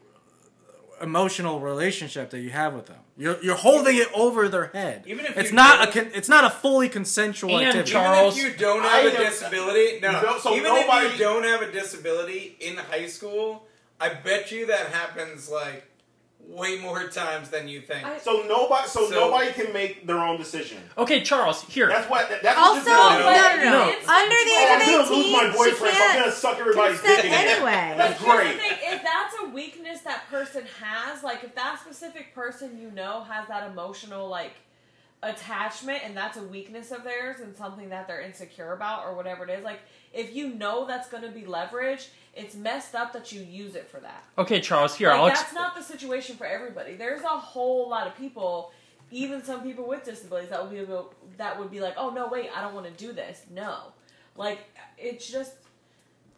[1.01, 2.99] emotional relationship that you have with them.
[3.17, 5.05] You're you're holding it over their head.
[5.07, 7.91] Even if it's not a con- it's not a fully consensual And activity.
[7.93, 10.13] Charles- Even if you don't have a disability, no.
[10.23, 13.67] No, so even nobody- if you don't have a disability in high school,
[14.01, 15.85] I bet you that happens like
[16.51, 18.05] way more times than you think.
[18.05, 20.79] I- So nobody, so, So- nobody can make their own decision.
[20.99, 21.87] Okay, Charles, here.
[21.89, 22.29] That's what.
[22.43, 23.89] That's Also, what no, no, no, No.
[23.89, 26.35] It's- Under the Oh, I'm gonna lose my 18, she boyfriend, so I'm gonna can't
[26.35, 27.35] suck everybody's dick in it.
[27.35, 27.95] anyway.
[27.97, 28.53] That's great.
[28.55, 32.91] the thing: if that's a weakness that person has, like if that specific person you
[32.91, 34.53] know has that emotional like
[35.23, 39.45] attachment, and that's a weakness of theirs, and something that they're insecure about, or whatever
[39.45, 39.81] it is, like
[40.13, 43.89] if you know that's going to be leverage, it's messed up that you use it
[43.89, 44.25] for that.
[44.39, 45.09] Okay, Charles, here.
[45.09, 46.95] like, I'll that's ex- not the situation for everybody.
[46.95, 48.73] There's a whole lot of people,
[49.11, 52.29] even some people with disabilities, that would be able, that would be like, "Oh no,
[52.29, 53.79] wait, I don't want to do this." No,
[54.37, 54.61] like
[54.97, 55.53] it's just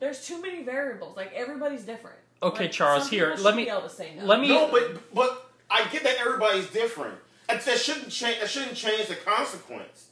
[0.00, 1.16] there's too many variables.
[1.16, 2.16] Like everybody's different.
[2.42, 4.24] Okay, Like, Charles, some here, let me- be able to say no.
[4.24, 7.16] let me- No, but but I get that everybody's different.
[7.48, 8.40] And that shouldn't change.
[8.40, 10.06] That shouldn't change the consequence.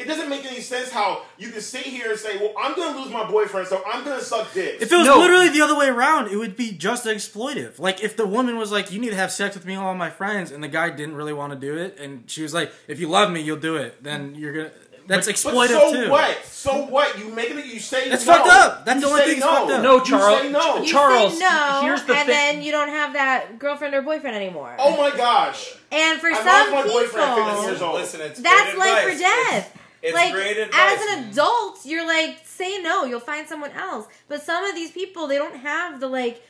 [0.00, 2.94] It doesn't make any sense how you can sit here and say, "Well, I'm going
[2.94, 5.18] to lose my boyfriend, so I'm going to suck dick." If it was No.
[5.18, 7.78] literally the other way around, it would be just exploitive.
[7.78, 9.94] Like if the woman was like, "You need to have sex with me and all
[9.94, 12.72] my friends," and the guy didn't really want to do it, and she was like,
[12.88, 14.70] "If you love me, you'll do it," then you're gonna.
[15.06, 16.10] That's But exploitive so too.
[16.10, 16.44] what?
[16.46, 17.18] So what?
[17.18, 17.66] You make it.
[17.66, 18.32] You say That's no.
[18.34, 18.84] fucked up.
[18.86, 19.58] That's You the only say thing that's no.
[19.60, 19.82] fucked up.
[19.82, 20.40] No, You Charles.
[20.42, 20.76] say no.
[20.82, 24.02] You Charles, say no, here's the and thing- then you don't have that girlfriend or
[24.02, 24.72] boyfriend anymore.
[24.78, 25.74] Oh my gosh!
[25.90, 28.00] and for I some my boyfriend at 15 years people, old.
[28.00, 29.72] Listen, it's that's great life or death.
[29.74, 31.00] It's, it's like great advice.
[31.00, 34.06] as an adult, you're like, say no, you'll find someone else.
[34.28, 36.42] But some of these people, they don't have the like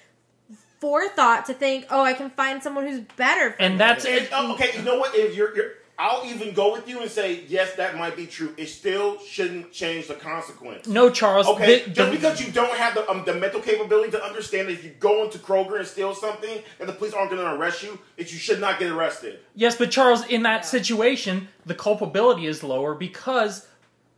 [0.80, 3.50] forethought to think, oh, I can find someone who's better.
[3.52, 3.78] For And me.
[3.78, 4.28] that's it.
[4.32, 5.14] oh, okay, you know what?
[5.14, 8.54] If you're, you're, I'll even go with you and say yes, that might be true.
[8.56, 10.86] It still shouldn't change the consequence.
[10.88, 11.46] no, Charles.
[11.46, 14.68] Okay, the- just the- because you don't have the, um, the mental capability to understand
[14.68, 17.52] that if you go into Kroger and steal something, and the police aren't going to
[17.52, 19.40] arrest you, that you should not get arrested.
[19.54, 20.68] Yes, but Charles, in that Yeah.
[20.78, 23.66] situation, the culpability is lower because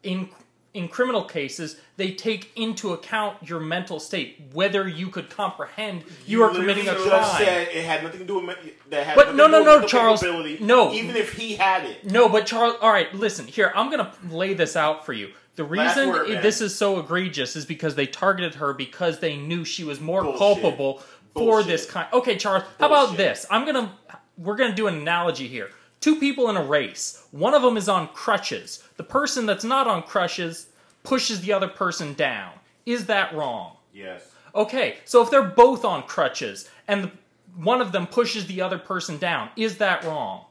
[0.05, 0.29] in
[0.75, 6.43] in criminal cases, they take into account your mental state, whether you could comprehend you,
[6.43, 7.37] are committing a crime.
[7.37, 8.57] said it had nothing to do with
[8.89, 10.23] that had But no, no, no, Charles,
[10.61, 10.93] no.
[10.93, 12.11] even if he had it.
[12.11, 13.71] No, but Charles, all right, listen here.
[13.75, 15.33] I'm gonna lay this out for you.
[15.57, 19.67] The reason word, this is so egregious is because they targeted her because they knew
[19.67, 20.39] she was more Bullshit.
[20.39, 20.99] culpable
[21.35, 21.67] for Bullshit.
[21.67, 22.09] this kind.
[22.15, 23.45] Okay, Charles, how about this?
[23.51, 23.93] I'm gonna
[24.39, 25.71] we're gonna do an analogy here.
[26.03, 27.25] Two people in a race.
[27.31, 28.83] One of them is on crutches.
[28.97, 30.67] The person that's not on crutches
[31.05, 32.53] pushes the other person down.
[32.85, 33.77] Is that wrong?
[33.95, 34.29] Yes.
[34.55, 37.11] Okay, so if they're both on crutches and the,
[37.57, 40.45] one of them pushes the other person down, is that wrong?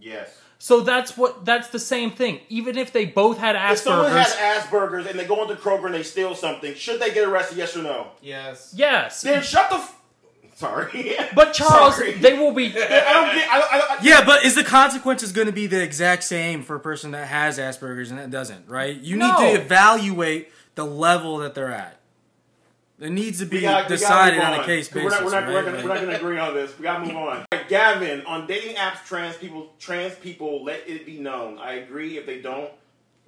[0.00, 0.40] Yes.
[0.58, 2.40] So that's what that's the same thing.
[2.48, 5.56] Even if they both had Aspergers, If someone Asperger's, has Asperger's and they go into
[5.56, 7.58] Kroger and they steal something, should they get arrested?
[7.58, 8.08] Yes or no?
[8.22, 8.72] Yes.
[8.76, 9.22] yes.
[9.22, 9.76] Then shut the.
[9.76, 9.99] F-
[10.60, 11.16] Sorry.
[11.34, 12.12] But Charles, Sorry.
[12.12, 12.78] they will be I don't
[13.34, 13.48] get.
[13.48, 16.22] I don't, I don't, I, Yeah, but is the consequences going to be the exact
[16.24, 18.68] same for a person that has Asperger's and that doesn't?
[18.68, 18.94] Right?
[19.00, 19.38] You No.
[19.40, 21.96] need to evaluate the level that they're at.
[23.00, 25.12] It needs to be gotta- decided move on a case We're basis.
[25.20, 25.54] not, we're not, right?
[25.54, 26.78] we're, gonna, not gonna agree on this.
[26.78, 27.46] We gotta move on.
[27.68, 31.56] Gavin, on dating apps, trans people, trans people, let it be known.
[31.58, 32.18] I agree.
[32.18, 32.70] If they don't,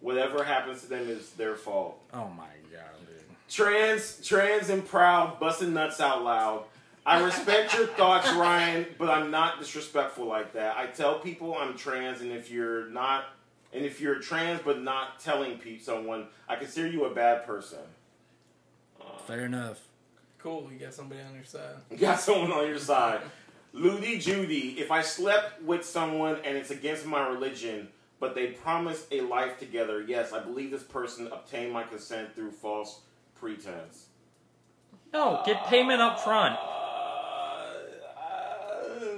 [0.01, 1.99] whatever happens to them is their fault.
[2.13, 3.25] oh my god, dude.
[3.49, 6.65] Trans, trans and proud, busting nuts out loud.
[7.05, 10.77] I respect your thoughts, Ryan, but I'm not disrespectful like that.
[10.77, 13.25] I tell people I'm trans, and if you're not,
[13.73, 17.81] and if you're trans but not telling pe- someone, I consider you a bad person.
[19.01, 19.81] Uh, Fair enough.
[20.39, 20.69] Cool.
[20.73, 21.75] You got somebody on your side.
[21.91, 23.21] You got someone on your side.
[23.73, 27.89] Ludi Judy, if I slept with someone and it's against my religion,
[28.21, 32.53] but they promised a life together, yes, I believe this person obtained my consent through
[32.53, 33.01] false
[33.35, 34.07] pretense.
[35.13, 36.57] no get payment up front.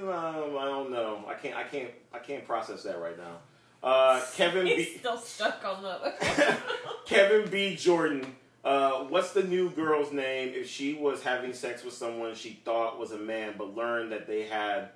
[0.09, 1.25] Uh, I don't know.
[1.29, 1.57] I can't.
[1.57, 1.91] I can't.
[2.13, 3.39] I can't process that right now.
[3.83, 4.99] Uh, Kevin He's B.
[4.99, 6.15] still stuck on the.
[7.07, 7.77] Kevin B.
[7.77, 8.35] Jordan.
[8.65, 10.53] Uh, what's the new girl's name?
[10.55, 14.27] If she was having sex with someone she thought was a man, but learned that
[14.27, 14.89] they had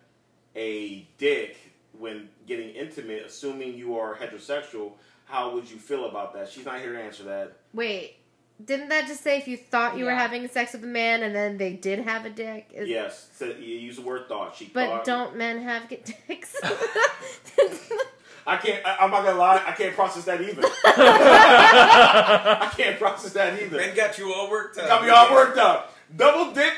[0.56, 1.56] a dick
[1.98, 4.92] when getting intimate, assuming you are heterosexual,
[5.26, 6.48] how would you feel about that?
[6.48, 7.58] She's not here to answer that.
[7.74, 8.16] Wait,
[8.64, 11.34] didn't that just say if you thought you were having sex with a man and
[11.34, 12.70] then they did have a dick?
[12.74, 14.56] Is- Yes, so you use the word thought.
[14.56, 15.04] She But thought.
[15.04, 16.54] don't men have get dicks?
[18.46, 18.84] I can't.
[18.86, 19.62] I, I'm not gonna lie.
[19.66, 20.62] I can't process that either.
[20.84, 23.76] I can't process that either.
[23.78, 24.88] Ben got you all worked up.
[24.88, 25.94] Got me all worked up.
[26.16, 26.72] Double dick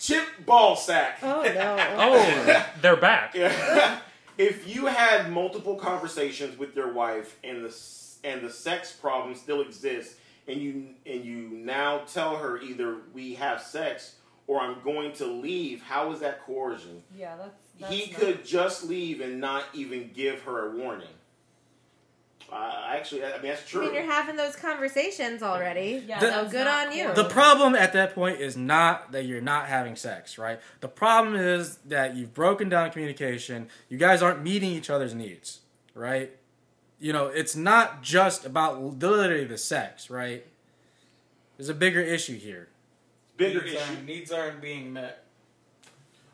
[0.00, 1.18] chip ball sack.
[1.22, 1.76] oh no.
[1.98, 3.34] Oh, they're back.
[3.34, 3.98] Yeah.
[4.38, 7.76] if you had multiple conversations with your wife and the
[8.24, 10.14] and the sex problem still exists,
[10.48, 14.16] and you and you now tell her either we have sex
[14.46, 17.02] or I'm going to leave, how is that coercion?
[17.16, 17.50] yeah, that's.
[17.80, 21.08] that's he not- could just leave and not even give her a warning.
[22.52, 23.80] Uh, actually, I mean that's true.
[23.82, 23.92] I true.
[23.94, 26.04] mean, you're having those conversations already.
[26.06, 27.12] Yeah, The- so good on you.
[27.12, 30.60] The problem at that point is not that you're not having sex, right?
[30.80, 33.68] The problem is that you've broken down communication.
[33.88, 36.30] You guys aren't meeting each other's needs, right?
[36.98, 40.46] You know, it's not just about literally the sex, right?
[41.56, 42.68] There's a bigger issue here.
[43.36, 43.90] Bigger needs, issue.
[43.90, 45.24] Aren't, needs aren't being met.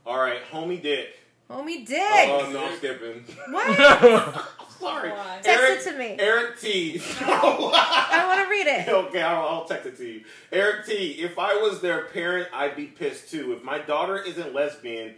[0.06, 1.18] All right, homie Dick.
[1.50, 2.00] Homie Dick.
[2.00, 3.24] Oh no, I'm skipping.
[3.50, 4.48] What?
[4.80, 5.10] Sorry.
[5.10, 5.40] Why?
[5.42, 6.16] Text Eric, it to me.
[6.18, 7.00] Eric T.
[7.20, 8.88] I want to read it.
[9.08, 10.24] okay, I'll, I'll text it to you.
[10.50, 10.94] Eric T.
[11.22, 13.52] If I was their parent, I'd be pissed too.
[13.52, 15.14] If my daughter isn't lesbian,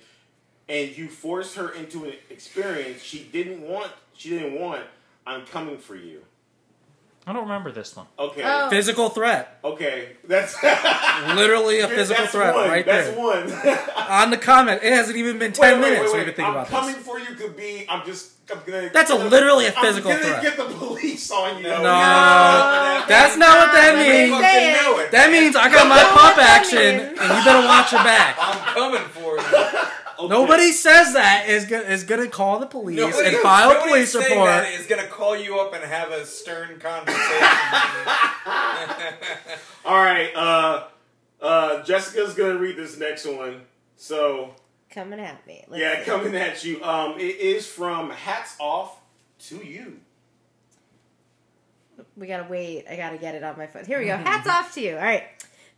[0.68, 4.82] and you force her into an experience she didn't want, she didn't want,
[5.26, 6.22] I'm coming for you.
[7.26, 8.06] I don't remember this one.
[8.18, 8.42] Okay.
[8.44, 8.68] Oh.
[8.68, 9.58] Physical threat.
[9.64, 10.08] Okay.
[10.24, 10.62] That's
[11.34, 12.68] Literally a physical that's threat one.
[12.68, 13.18] right That's there.
[13.18, 13.50] one.
[14.10, 16.94] On the comment, it hasn't even been 10 minutes we've been thinking I'm about coming
[16.96, 17.06] this.
[17.06, 17.86] for you could be.
[17.88, 18.32] I'm just.
[18.52, 18.90] I'm gonna.
[18.92, 20.42] That's a literally a physical I'm gonna threat.
[20.42, 21.62] get the police on you.
[21.62, 21.82] No.
[21.82, 23.04] No.
[23.08, 24.36] That's not what that means.
[24.38, 24.76] say it.
[24.76, 25.10] Fucking know it.
[25.12, 27.18] That means I got my That's pop action, means.
[27.20, 28.36] and you better watch your back.
[28.40, 29.88] I'm coming for you.
[30.18, 30.28] Okay.
[30.28, 34.14] Nobody says that is go- is gonna call the police Nobody- and file a police
[34.14, 34.46] report.
[34.46, 37.22] That is gonna call you up and have a stern conversation.
[39.84, 40.30] All right.
[40.34, 40.84] Uh,
[41.40, 43.62] uh, Jessica's gonna read this next one.
[43.96, 44.54] So
[44.90, 45.64] Coming at me.
[45.68, 46.04] Let's yeah, see.
[46.10, 46.82] coming at you.
[46.84, 48.96] Um, it is from Hats Off
[49.48, 49.98] to You.
[52.16, 52.86] We gotta wait.
[52.88, 53.84] I gotta get it on my phone.
[53.84, 54.16] Here we go.
[54.16, 54.96] Hats off to you.
[54.96, 55.24] All right.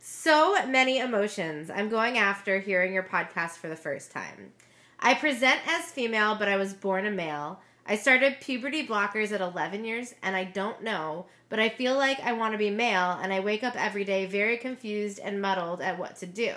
[0.09, 1.69] So many emotions.
[1.69, 4.53] I'm going after hearing your podcast for the first time.
[5.01, 7.59] I present as female, but I was born a male.
[7.85, 12.21] I started puberty blockers at 11 years, and I don't know, but I feel like
[12.21, 15.81] I want to be male, and I wake up every day very confused and muddled
[15.81, 16.53] at what to do.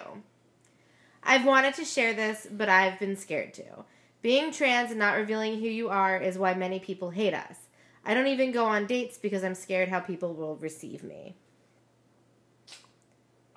[1.24, 3.84] I've wanted to share this, but I've been scared to.
[4.22, 7.56] Being trans and not revealing who you are is why many people hate us.
[8.04, 11.34] I don't even go on dates because I'm scared how people will receive me.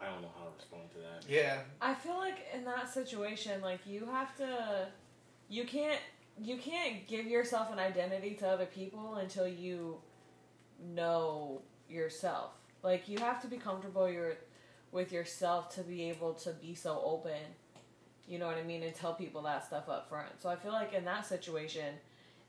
[0.03, 1.31] I don't know how to respond to that.
[1.31, 1.59] yeah.
[1.81, 4.87] I feel like in that situation, like you have to,
[5.49, 5.99] you can't,
[6.41, 9.97] you can't give yourself an identity to other people until you
[10.83, 12.51] know yourself.
[12.81, 14.37] Like you have to be comfortable your,
[14.91, 17.39] with yourself to be able to be so open.
[18.27, 20.41] You know what I mean, and tell people that stuff up front.
[20.41, 21.95] So I feel like in that situation,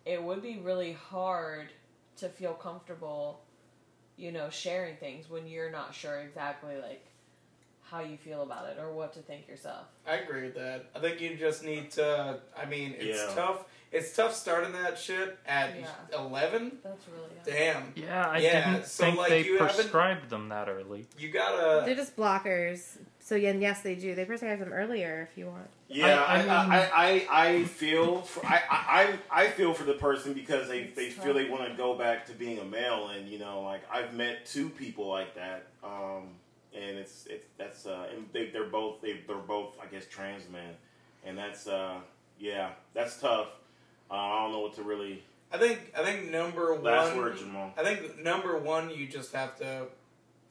[0.05, 1.69] it would be really hard
[2.17, 3.41] to feel comfortable,
[4.17, 7.07] you know, sharing things when you're not sure exactly like
[7.95, 9.87] how you feel about it or what to think yourself.
[10.07, 10.87] I agree with that.
[10.97, 12.39] I think you just need to.
[12.61, 13.35] I mean, it's Yeah.
[13.35, 13.65] tough.
[13.93, 15.87] It's tough starting that shit at Yeah.
[16.19, 16.79] eleven.
[16.83, 17.93] That's really Damn.
[17.95, 21.07] Yeah, I Yeah, didn't so, think like, they you prescribed them that early.
[21.17, 21.87] You gotta.
[21.87, 22.99] They're just blockers.
[23.21, 24.15] So yeah, and yes, they do.
[24.17, 25.71] They prescribe them earlier if you want.
[25.89, 29.95] Yeah, I- I, I I, I, I, feel for, I, I, I feel for the
[29.95, 31.25] person because they, It's they tough.
[31.25, 34.13] feel they want to go back to being a male, and you know, like I've
[34.13, 36.31] met two people like that, um,
[36.75, 40.49] and it's it's that's uh, and they they're both they they're both I guess trans
[40.51, 40.75] men,
[41.25, 41.99] and that's uh,
[42.39, 43.49] yeah, that's tough.
[44.11, 45.23] Uh, I don't know what to really
[45.53, 45.93] I think.
[45.97, 47.19] I think number last one.
[47.19, 47.73] word, Jamal.
[47.79, 49.87] I think number one, you just have to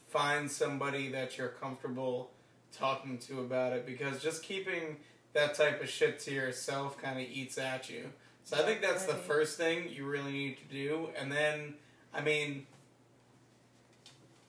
[0.10, 2.32] find somebody that you're comfortable
[2.72, 4.98] talking to about it because just keeping
[5.34, 8.12] that type of shit to yourself kind of eats at you.
[8.46, 11.76] So I think that's the first thing you really need to do, and then
[12.14, 12.68] I mean.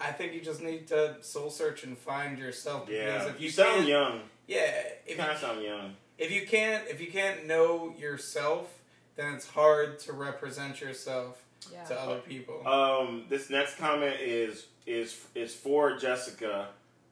[0.00, 3.46] I think you just need to soul search and find yourself because Yeah, if you
[3.46, 4.20] you sound young.
[4.46, 5.94] yeah, You if kind you of sound young.
[6.18, 8.78] if you can't if you can't know yourself,
[9.16, 11.42] then it's hard to represent yourself
[11.72, 11.84] Yeah.
[11.84, 12.66] to other people.
[12.66, 16.68] Um, this next comment is is is for Jessica,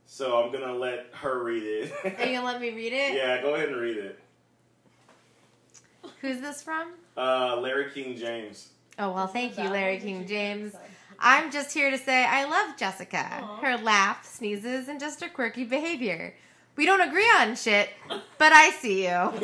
[0.06, 1.92] so I'm gonna let her read it.
[2.04, 3.14] Are you gonna let me read it?
[3.14, 4.18] yeah, go ahead and read it.
[6.20, 6.92] Who's this from?
[7.16, 8.68] Uh, Larry King James.
[8.98, 10.74] Oh well, thank you, Larry King did you- James.
[11.22, 11.36] Sorry.
[11.38, 13.18] I'm just here to say I love Jessica.
[13.42, 13.56] Aw.
[13.60, 16.34] Her laugh, sneezes, and just her quirky behavior.
[16.74, 19.08] We don't agree on shit, but I see you.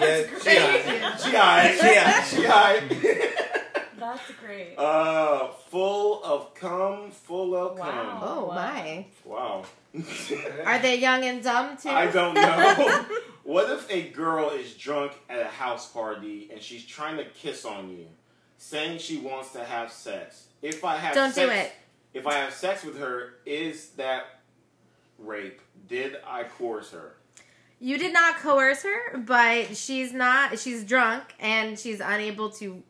[0.00, 1.20] yeah, great.
[1.20, 1.76] She alright.
[1.82, 2.22] Yeah.
[2.24, 3.36] She alright.
[3.98, 4.76] That's great.
[4.78, 7.86] uh, full of cum, full of cum.
[7.88, 8.20] Wow.
[8.22, 8.54] Oh Wow.
[8.54, 9.06] my.
[9.24, 9.64] Wow.
[10.64, 11.88] Are they young and dumb too?
[11.90, 13.04] I don't know.
[13.42, 17.64] what if a girl is drunk at a house party and she's trying to kiss
[17.64, 18.06] on you,
[18.60, 20.48] saying she wants to have sex?
[20.60, 21.72] If I have Don't do it.
[22.12, 24.40] If I have sex with her, is that
[25.18, 25.60] rape?
[25.88, 27.16] Did I coerce her?
[27.80, 30.58] You did not coerce her, but she's not.
[30.58, 32.82] She's drunk and she's unable to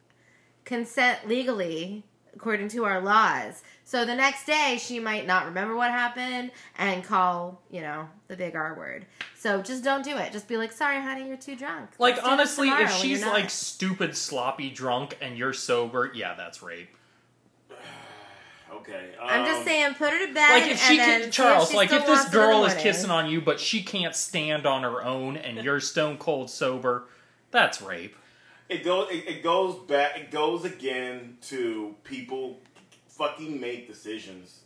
[0.65, 2.05] consent legally
[2.35, 3.63] according to our laws.
[3.85, 8.37] So the next day, she might not remember what happened and call, you know, the
[8.37, 9.05] big R word.
[9.37, 10.33] So just don't do it.
[10.33, 11.91] Just be like, sorry, honey, you're too drunk.
[11.99, 16.97] Like Let's honestly, if she's like stupid, sloppy, drunk, and you're sober, yeah, that's rape.
[18.73, 19.11] Okay.
[19.21, 20.63] I'm just um, saying, put her to bed.
[20.63, 22.47] Like if she and can, see Charles, she like if this wants it in the
[22.47, 26.17] girl is kissing on you, but she can't stand on her own, and you're stone
[26.17, 27.05] cold sober,
[27.51, 28.15] that's rape.
[28.71, 29.09] It goes.
[29.11, 30.17] It, it goes back.
[30.17, 32.61] It goes again to people
[33.09, 34.61] fucking make decisions.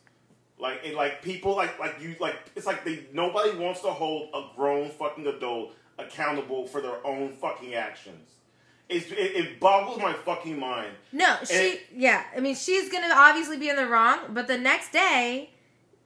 [0.58, 4.28] Like it, like people like like you like it's like they nobody wants to hold
[4.34, 8.30] a grown fucking adult accountable for their own fucking actions.
[8.88, 10.92] It's, it, it boggles my fucking mind.
[11.10, 11.54] No, she.
[11.54, 15.50] it- yeah, I mean, she's gonna obviously be in the wrong, but the next day,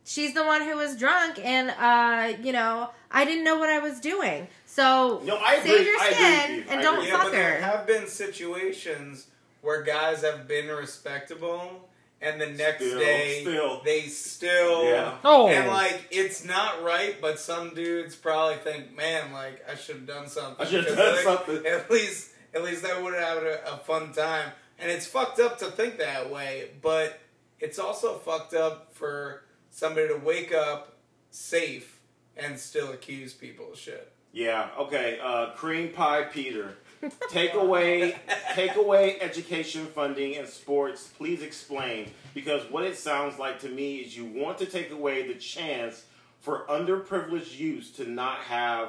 [0.04, 3.78] she's the one who was drunk, and uh, you know, I didn't know what I
[3.78, 4.48] was doing.
[4.66, 5.84] So No, I save agree.
[5.86, 6.64] your I agree skin you.
[6.70, 7.08] and I don't agree.
[7.08, 9.26] Yeah, fuck but there have been situations
[9.62, 11.88] where guys have been respectable,
[12.20, 13.80] and the next Still, day still.
[13.84, 14.84] they still.
[14.84, 15.14] Yeah.
[15.24, 19.96] Oh, And like it's not right, but some dudes probably think, man, like I should
[19.96, 20.64] have done something.
[20.66, 21.66] I should have done like, something.
[21.66, 24.50] At least, at least I would have had a, a fun time.
[24.80, 27.18] And it's fucked up to think that way, but
[27.60, 30.96] it's also fucked up for somebody to wake up
[31.30, 31.97] safe
[32.38, 34.12] and still accuse people of shit.
[34.32, 34.68] Yeah.
[34.78, 35.18] Okay.
[35.22, 36.76] Uh, cream pie, Peter.
[37.30, 38.16] Take away,
[38.56, 41.10] take away education funding and sports.
[41.16, 45.24] Please explain because what it sounds like to me is you want to take away
[45.28, 46.06] the chance
[46.40, 48.88] for underprivileged youth to not have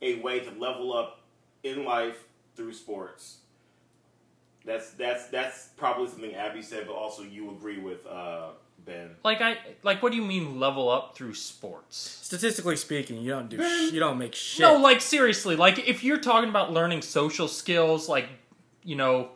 [0.00, 1.20] a way to level up
[1.62, 2.24] in life
[2.56, 3.39] through sports.
[4.64, 8.48] That's that's that's probably something Abby said, but also you agree with uh,
[8.84, 9.10] Ben.
[9.24, 11.96] like I like what do you mean level up through sports?
[12.22, 14.60] Statistically speaking, you don't do sh- you don't make shit.
[14.60, 18.26] No, like seriously, like if you're talking about learning social skills, like
[18.84, 19.30] you know,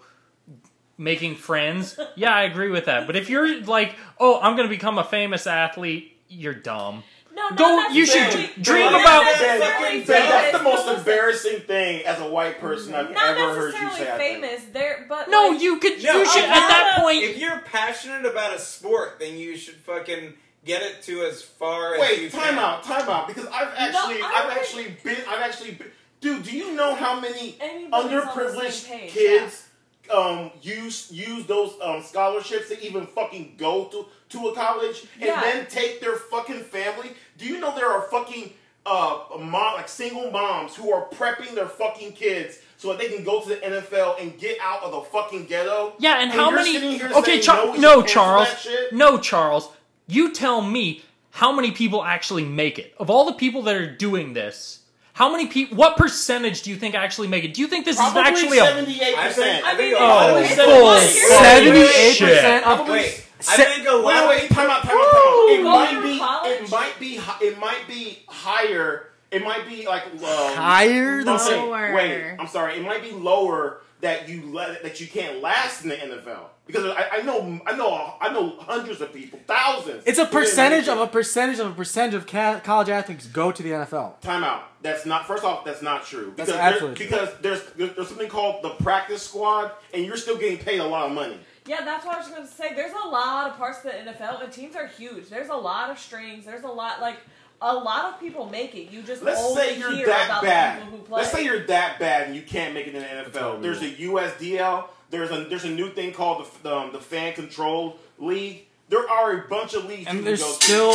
[0.99, 3.07] making friends, yeah, I agree with that.
[3.07, 7.03] But if you're like, oh, I'm gonna become a famous athlete, you're dumb.
[7.35, 11.61] No, not Go- you should necessarily- dream not about- necessarily Ben, that's the most embarrassing
[11.62, 14.12] thing as a white person I've Not ever heard you necessarily say.
[14.12, 14.43] I think.
[14.45, 14.62] famous.
[14.72, 16.03] There, but No, like, you could.
[16.03, 17.24] No, you should I at that gotta- point.
[17.24, 21.95] If you're passionate about a sport, then you should fucking get it to as far
[21.97, 22.59] as you Wait, time can.
[22.59, 23.26] out, time out.
[23.28, 25.91] Because I've actually, I I've think- actually been, I've actually been.
[26.20, 29.64] Dude, do you know how many Anybody's underprivileged same page, kids
[30.11, 35.24] um use use those um scholarships to even fucking go to to a college and
[35.28, 35.40] Yeah.
[35.40, 37.11] then take their fucking family?
[37.38, 38.52] Do you know there are fucking
[38.86, 43.24] uh mom like single moms who are prepping their fucking kids so that they can
[43.24, 45.94] go to the NFL and get out of the fucking ghetto?
[45.98, 47.02] Yeah, and, how many?
[47.02, 48.48] Okay, Char- no, no, Charles.
[48.92, 49.70] No, Charles.
[50.07, 52.92] You tell me how many people actually make it.
[52.98, 54.80] Of all the people that are doing this,
[55.15, 55.77] how many people?
[55.77, 57.55] What percentage do you think actually make it?
[57.55, 58.65] Do you think this Probably is actually a?
[58.65, 59.65] seventy-eight percent?
[59.65, 60.65] I think I a mean, lot Oh, it's people.
[60.65, 64.91] full Seventy-eight percent of Wait, I Se- think a lot Wait, wait, time out, time
[64.97, 65.49] out, time out.
[65.51, 66.61] It might through be, college?
[66.62, 69.07] it might be, it might be higher.
[69.31, 71.93] It might be like um, higher than Lower.
[71.95, 72.77] Wait, I'm sorry.
[72.77, 76.85] It might be lower that you let that you can't last in the NFL because
[76.97, 80.03] I, I know, I know, I know hundreds of people, thousands.
[80.07, 83.62] It's a percentage of a percentage of a percentage of ca- college athletes go to
[83.62, 84.21] the NFL.
[84.21, 84.62] Time out.
[84.83, 85.27] That's not.
[85.27, 86.33] First off, that's not true.
[86.37, 90.17] That's Because absolutely there, because there's, there's there's something called the practice squad, and you're
[90.17, 91.39] still getting paid a lot of money.
[91.67, 92.75] Yeah, that's what I was going to say.
[92.75, 95.29] There's a lot of parts of the NFL, and teams are huge.
[95.31, 96.45] There's a lot of strings.
[96.45, 97.17] There's a lot, like,
[97.62, 98.91] a lot of people make it.
[98.91, 100.81] You just Let's only say you're hear that about bad.
[100.81, 101.21] the people who play.
[101.23, 103.62] Let's say you're that bad and you can't make it in the NFL.
[103.62, 104.89] There's a USDL.
[105.15, 108.67] There's a there's a new thing called the the, um, the fan controlled league.
[108.89, 110.95] There are a bunch of leagues you And can there's go still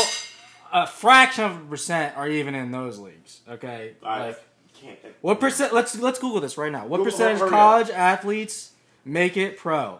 [0.71, 3.39] a fraction of a percent are even in those leagues.
[3.49, 3.93] Okay.
[4.03, 4.43] I like
[4.73, 4.99] can't.
[5.21, 5.73] what percent?
[5.73, 6.85] Let's let's Google this right now.
[6.85, 7.53] What Google, percentage hurry up.
[7.53, 8.71] college athletes
[9.05, 9.99] make it pro?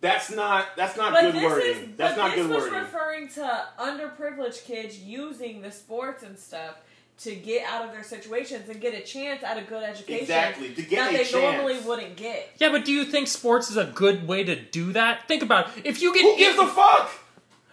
[0.00, 1.68] That's not that's not But good this wording.
[1.90, 2.78] is, that's but not this good was wording.
[2.80, 6.76] referring to underprivileged kids using the sports and stuff
[7.24, 10.74] to get out of their situations and get a chance at a good education Exactly,
[10.74, 11.32] to get that a they chance.
[11.32, 12.50] normally wouldn't get.
[12.58, 15.26] Yeah, but do you think sports is a good way to do that?
[15.28, 15.86] Think about it.
[15.86, 17.10] if you get Who gives a fuck?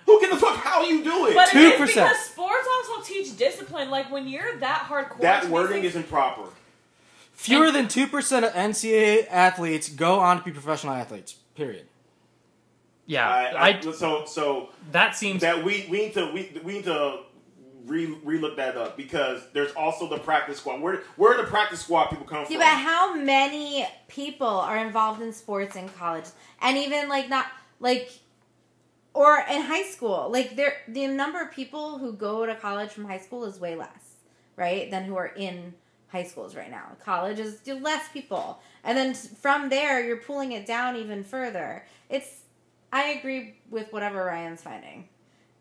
[0.06, 1.36] Who gives a fuck how you do it?
[1.36, 1.78] But 2%.
[1.88, 3.90] because sports also teach discipline.
[3.92, 6.50] Like when you're that hardcore, that wording be is improper.
[7.34, 11.36] Fewer than two percent of NCAA athletes go on to be professional athletes.
[11.56, 11.86] Period.
[13.06, 16.74] yeah, I, I, I, so so that seems that we we need to we, we
[16.74, 17.20] need to
[17.86, 20.82] re relook that up because there's also the practice squad.
[20.82, 22.58] Where where the practice squad people come Yeah, from?
[22.58, 26.26] but how many people are involved in sports in college,
[26.62, 27.46] and even like not
[27.80, 28.12] like,
[29.14, 30.30] or in high school?
[30.32, 33.76] Like there, the number of people who go to college from high school is way
[33.76, 34.16] less,
[34.56, 35.74] right, than who are in
[36.10, 36.92] high schools right now.
[37.04, 41.86] College is less people, and then from there you're pulling it down even further.
[42.10, 42.42] It's
[42.92, 45.08] I agree with whatever Ryan's finding.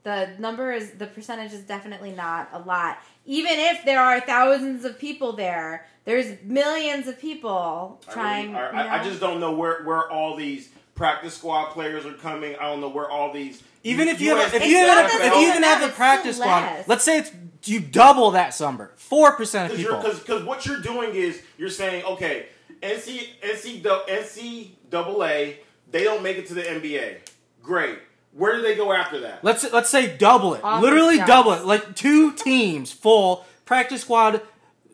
[0.09, 2.97] The number is the percentage is definitely not a lot.
[3.27, 8.53] Even if there are thousands of people there, there's millions of people I trying.
[8.53, 12.07] really- I, you I- I just don't know where, where all these practice squad players
[12.07, 12.57] are coming.
[12.57, 13.63] I don't know where all these.
[13.85, 15.63] Even if you have, US a, if you even not have, the if you even
[15.63, 17.31] have the practice squad, let's say it's
[17.65, 19.99] you double that number, four percent of people.
[20.03, 22.47] Because what you're doing is you're saying, okay,
[22.83, 25.57] NC, NC, NCAA,
[25.91, 27.19] they don't make it to the NBA.
[27.63, 27.99] Great.
[28.33, 29.43] Where do they go after that?
[29.43, 31.29] Let's let's say double it, Office literally jobs.
[31.29, 34.43] double it, like two teams full practice squad,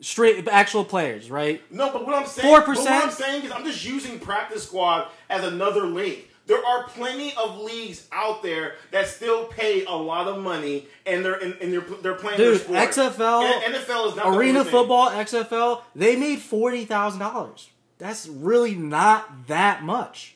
[0.01, 1.61] straight actual players, right?
[1.71, 2.65] No, but what I'm saying, 4%?
[2.65, 6.27] but what I'm saying is, I'm just using practice squad as another league.
[6.47, 11.25] There are plenty of leagues out there that still pay a lot of money, and
[11.25, 13.17] they're and, and they're they're playing Dude, their sport.
[13.17, 14.71] XFL, And NFL is not the Arena thing.
[14.71, 17.69] football, XFL, they made forty thousand dollars.
[17.97, 20.35] That's really not that much.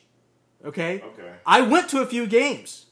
[0.64, 1.00] Okay.
[1.00, 1.32] Okay.
[1.46, 2.86] I went to a few games.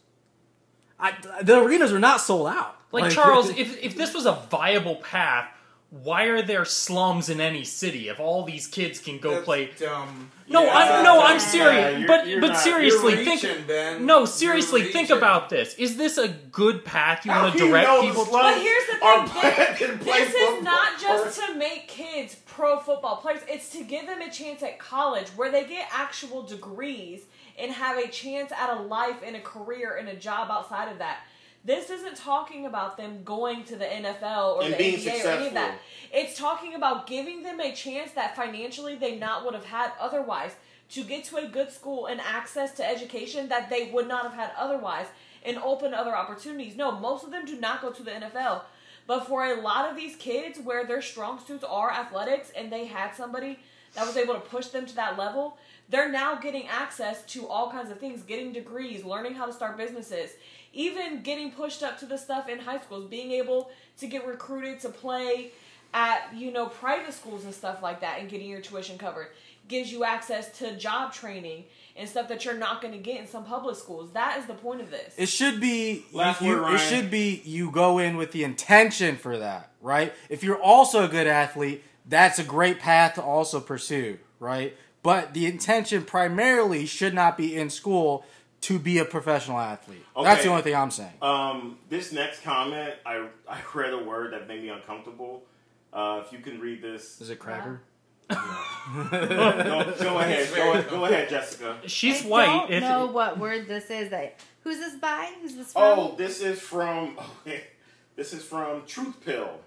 [1.01, 2.77] I, the arenas are not sold out.
[2.93, 5.49] Like, Charles, if if this was a viable path,
[5.91, 9.71] why are there slums in any city if all these kids can go That's play?
[9.79, 10.31] Dumb.
[10.51, 11.93] No, Yeah, I'm no, I'm yeah, serious.
[11.99, 13.43] you're- but you're but not- seriously, You're think.
[13.43, 14.07] reaching, Ben.
[14.07, 15.75] No, You're seriously, think about this.
[15.75, 18.31] Is this a good path you want to direct know people to?
[18.31, 20.63] slums But here's the are thing, black and play This is football?
[20.63, 23.41] not just to make kids pro football players.
[23.47, 27.23] It's to give them a chance at college where they get actual degrees
[27.59, 30.99] and have a chance at a life and a career and a job outside of
[30.99, 31.21] that.
[31.65, 35.29] This isn't talking about them going to the NFL or And the being NBA or
[35.29, 35.79] any of that.
[36.13, 40.53] It's talking about giving them a chance that financially they not would have had otherwise
[40.91, 44.35] to get to a good school and access to education that they would not have
[44.35, 45.07] had otherwise
[45.45, 46.77] and open other opportunities.
[46.77, 48.63] No, most of them do not go to the NFL.
[49.07, 52.87] But for a lot of these kids where their strong suits are athletics and they
[52.87, 53.59] had somebody
[53.95, 55.57] that was able to push them to that level,
[55.89, 59.77] they're now getting access to all kinds of things, getting degrees, learning how to start
[59.77, 60.31] businesses,
[60.73, 64.81] even getting pushed up to the stuff in high schools, being able to get recruited
[64.81, 65.51] to play
[65.95, 69.29] at, you know, private schools and stuff like that and getting your tuition covered.
[69.67, 71.65] Gives you access to job training
[71.95, 74.11] and stuff that you're not going to get in some public schools.
[74.13, 75.15] That is the point of this.
[75.19, 76.77] It should be Last you, word, Ryan.
[76.77, 80.15] it should be you go in with the intention for that, right?
[80.31, 84.75] If you're also a good athlete, that's a great path to also pursue, right?
[85.09, 88.27] But the intention primarily should not be in school
[88.61, 90.05] to be a professional athlete.
[90.23, 91.15] That's the only thing I'm saying.
[91.23, 95.45] Um, this next comment, I I read a word that made me uncomfortable.
[95.95, 97.81] Uh, if you can read this, Is it cracker?
[98.29, 98.37] go,
[99.11, 101.79] go ahead, go, go ahead, Jessica.
[101.87, 102.47] She's white.
[102.47, 102.69] I white.
[102.69, 104.11] don't if know what word this is.
[104.11, 105.33] That who's this by?
[105.41, 105.83] Who's this from?
[105.99, 107.63] Oh, this is from Okay,
[108.15, 109.59] this is from Truth Pill.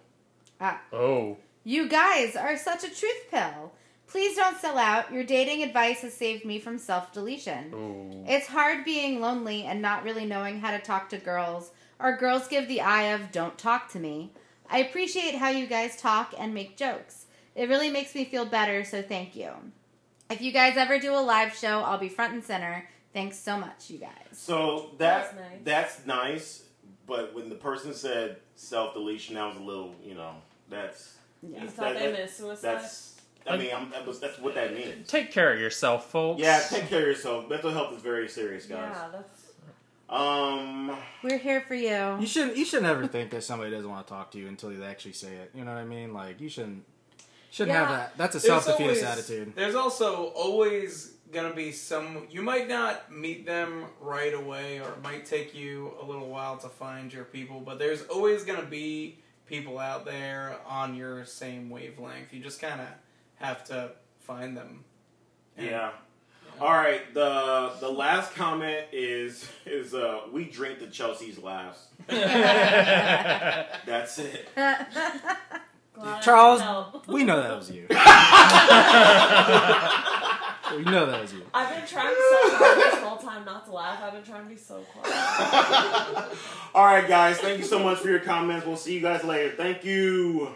[0.60, 0.80] Ah.
[0.94, 3.72] oh, You guys are such a truth pill.
[4.12, 5.12] Please don't sell out.
[5.14, 7.72] Your dating advice has saved me from self deletion.
[7.74, 8.24] oh.
[8.28, 12.48] It's hard being lonely and not really knowing how to talk to girls, or girls
[12.48, 14.32] give the eye of don't talk to me.
[14.70, 17.26] I appreciate how you guys talk and make jokes.
[17.56, 19.52] It really makes me feel better, so thank you.
[20.30, 22.88] If you guys ever do a live show, I'll be front and center.
[23.14, 24.12] Thanks so much, you guys.
[24.32, 25.60] So that That's nice.
[25.64, 26.64] that's nice,
[27.08, 30.36] but when the person said self deletion, that was a little, you know,
[30.70, 32.62] that's You that- thought they that- meant suicide?
[32.80, 33.11] that's.
[33.48, 35.08] I mean, I'm, that was, that's what that means.
[35.08, 36.42] Take care of yourself, folks.
[36.42, 37.50] Yeah, take care of yourself.
[37.50, 38.94] Mental health is very serious, guys.
[38.94, 39.52] yeah, that's.
[40.10, 42.18] Um, We're here for you.
[42.20, 44.70] You shouldn't you should never think that somebody doesn't want to talk to you until
[44.70, 45.52] they actually say it.
[45.56, 46.14] You know what I mean?
[46.14, 46.84] Like you shouldn't
[47.50, 48.18] shouldn't have that.
[48.18, 49.54] That's a self defeatist attitude.
[49.56, 52.28] There's also always gonna be some.
[52.30, 56.58] You might not meet them right away, or it might take you a little while
[56.58, 57.62] to find your people.
[57.62, 62.34] But there's always gonna be people out there on your same wavelength.
[62.34, 62.88] You just kind of
[63.42, 64.86] have to find them.
[65.58, 65.92] And- yeah.
[66.60, 67.02] All right.
[67.14, 71.86] The the last comment is is uh we drink the Chelsea's laughs.
[72.08, 72.20] That's
[74.20, 74.48] it.
[75.94, 76.62] Glad Charles,
[77.08, 77.86] we know that was you.
[77.90, 77.96] we
[80.90, 81.42] know that was you.
[81.54, 84.00] I've been trying so hard this whole time not to laugh.
[84.02, 85.14] I've been trying to be so quiet.
[86.74, 87.40] All right, guys.
[87.40, 88.66] Thank you so much for your comments.
[88.66, 89.54] We'll see you guys later.
[89.56, 90.48] Thank you.